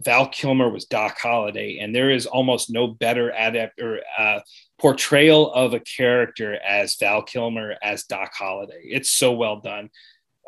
[0.03, 4.39] Val Kilmer was Doc Holliday, and there is almost no better adapt or uh,
[4.79, 8.81] portrayal of a character as Val Kilmer as Doc Holliday.
[8.83, 9.89] It's so well done.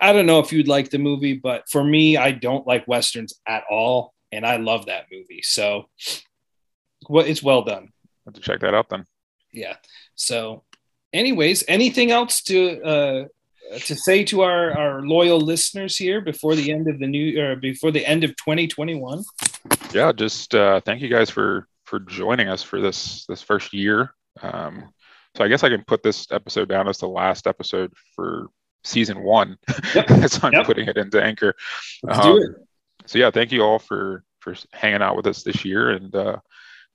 [0.01, 3.33] I don't know if you'd like the movie, but for me, I don't like westerns
[3.47, 5.41] at all, and I love that movie.
[5.41, 5.89] So,
[7.07, 7.93] well, it's well done.
[8.25, 9.05] Have to check that out then.
[9.53, 9.77] Yeah.
[10.15, 10.64] So,
[11.15, 13.25] anyways, anything else to uh,
[13.79, 17.55] to say to our, our loyal listeners here before the end of the new or
[17.55, 19.23] before the end of 2021
[19.91, 24.13] yeah just uh, thank you guys for for joining us for this this first year
[24.41, 24.83] um,
[25.35, 28.47] so i guess i can put this episode down as the last episode for
[28.83, 29.57] season one
[29.95, 30.09] yep.
[30.11, 30.65] as i'm yep.
[30.65, 31.53] putting it into anchor
[32.03, 32.49] Let's um, do it.
[33.07, 36.37] so yeah thank you all for for hanging out with us this year and uh,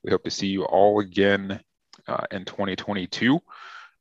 [0.05, 1.61] we hope to see you all again
[2.07, 3.41] uh, in 2022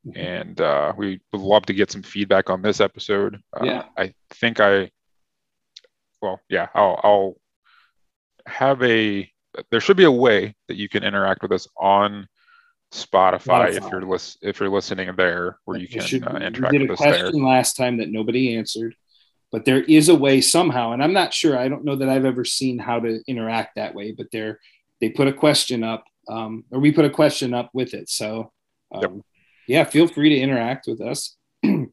[0.07, 0.17] Mm-hmm.
[0.17, 3.41] and uh, we would love to get some feedback on this episode.
[3.53, 4.91] Uh, yeah, I think I,
[6.21, 7.35] well, yeah, I'll, I'll
[8.45, 9.29] have a.
[9.71, 12.29] There should be a way that you can interact with us on
[12.93, 13.75] Spotify, Spotify.
[13.75, 16.91] if you're lis- if you're listening there, where you can should, uh, interact we did
[16.91, 18.95] a question last time that nobody answered,
[19.51, 21.57] but there is a way somehow, and I'm not sure.
[21.57, 24.61] I don't know that I've ever seen how to interact that way, but they're
[25.01, 28.07] they put a question up, um, or we put a question up with it.
[28.09, 28.53] So
[28.93, 29.11] um, yep
[29.69, 31.37] yeah, feel free to interact with us.
[31.63, 31.91] you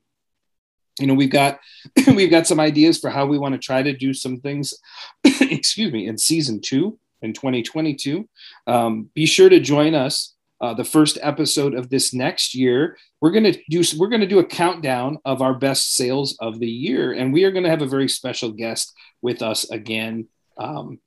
[0.99, 1.61] know, we've got
[2.15, 4.73] we've got some ideas for how we want to try to do some things.
[5.25, 8.27] excuse me, in season two in 2022.
[8.67, 10.33] Um, be sure to join us.
[10.59, 14.45] Uh, the first episode of this next year, we're gonna do we're gonna do a
[14.45, 18.09] countdown of our best sales of the year, and we are gonna have a very
[18.09, 20.29] special guest with us again.
[20.57, 20.99] Um,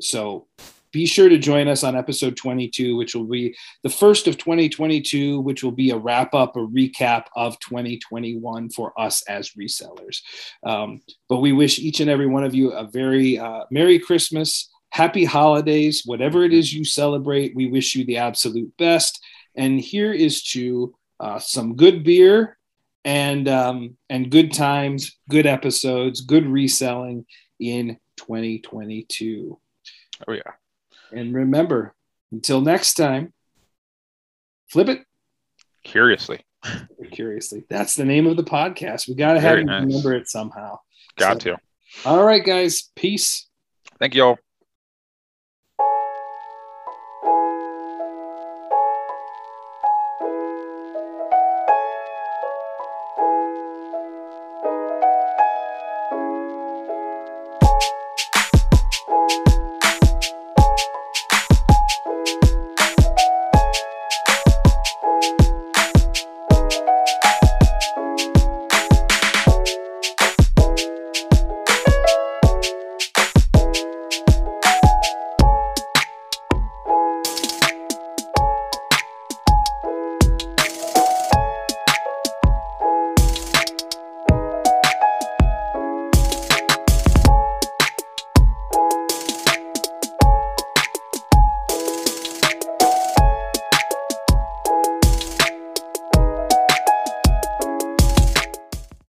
[0.00, 0.46] so
[0.94, 5.40] be sure to join us on episode 22, which will be the first of 2022,
[5.40, 10.22] which will be a wrap up, a recap of 2021 for us as resellers.
[10.64, 14.70] Um, but we wish each and every one of you a very uh, Merry Christmas,
[14.90, 17.56] Happy Holidays, whatever it is you celebrate.
[17.56, 19.20] We wish you the absolute best.
[19.56, 22.56] And here is to uh, some good beer
[23.04, 27.26] and um, and good times, good episodes, good reselling
[27.58, 29.58] in 2022.
[30.28, 30.52] Oh yeah.
[31.14, 31.94] And remember,
[32.32, 33.32] until next time,
[34.68, 35.02] flip it
[35.84, 36.40] curiously.
[37.12, 37.64] Curiously.
[37.68, 39.08] That's the name of the podcast.
[39.08, 39.84] We got to have you nice.
[39.84, 40.78] remember it somehow.
[41.16, 41.58] Got so, to.
[42.04, 42.90] All right, guys.
[42.96, 43.48] Peace.
[43.98, 44.38] Thank you all.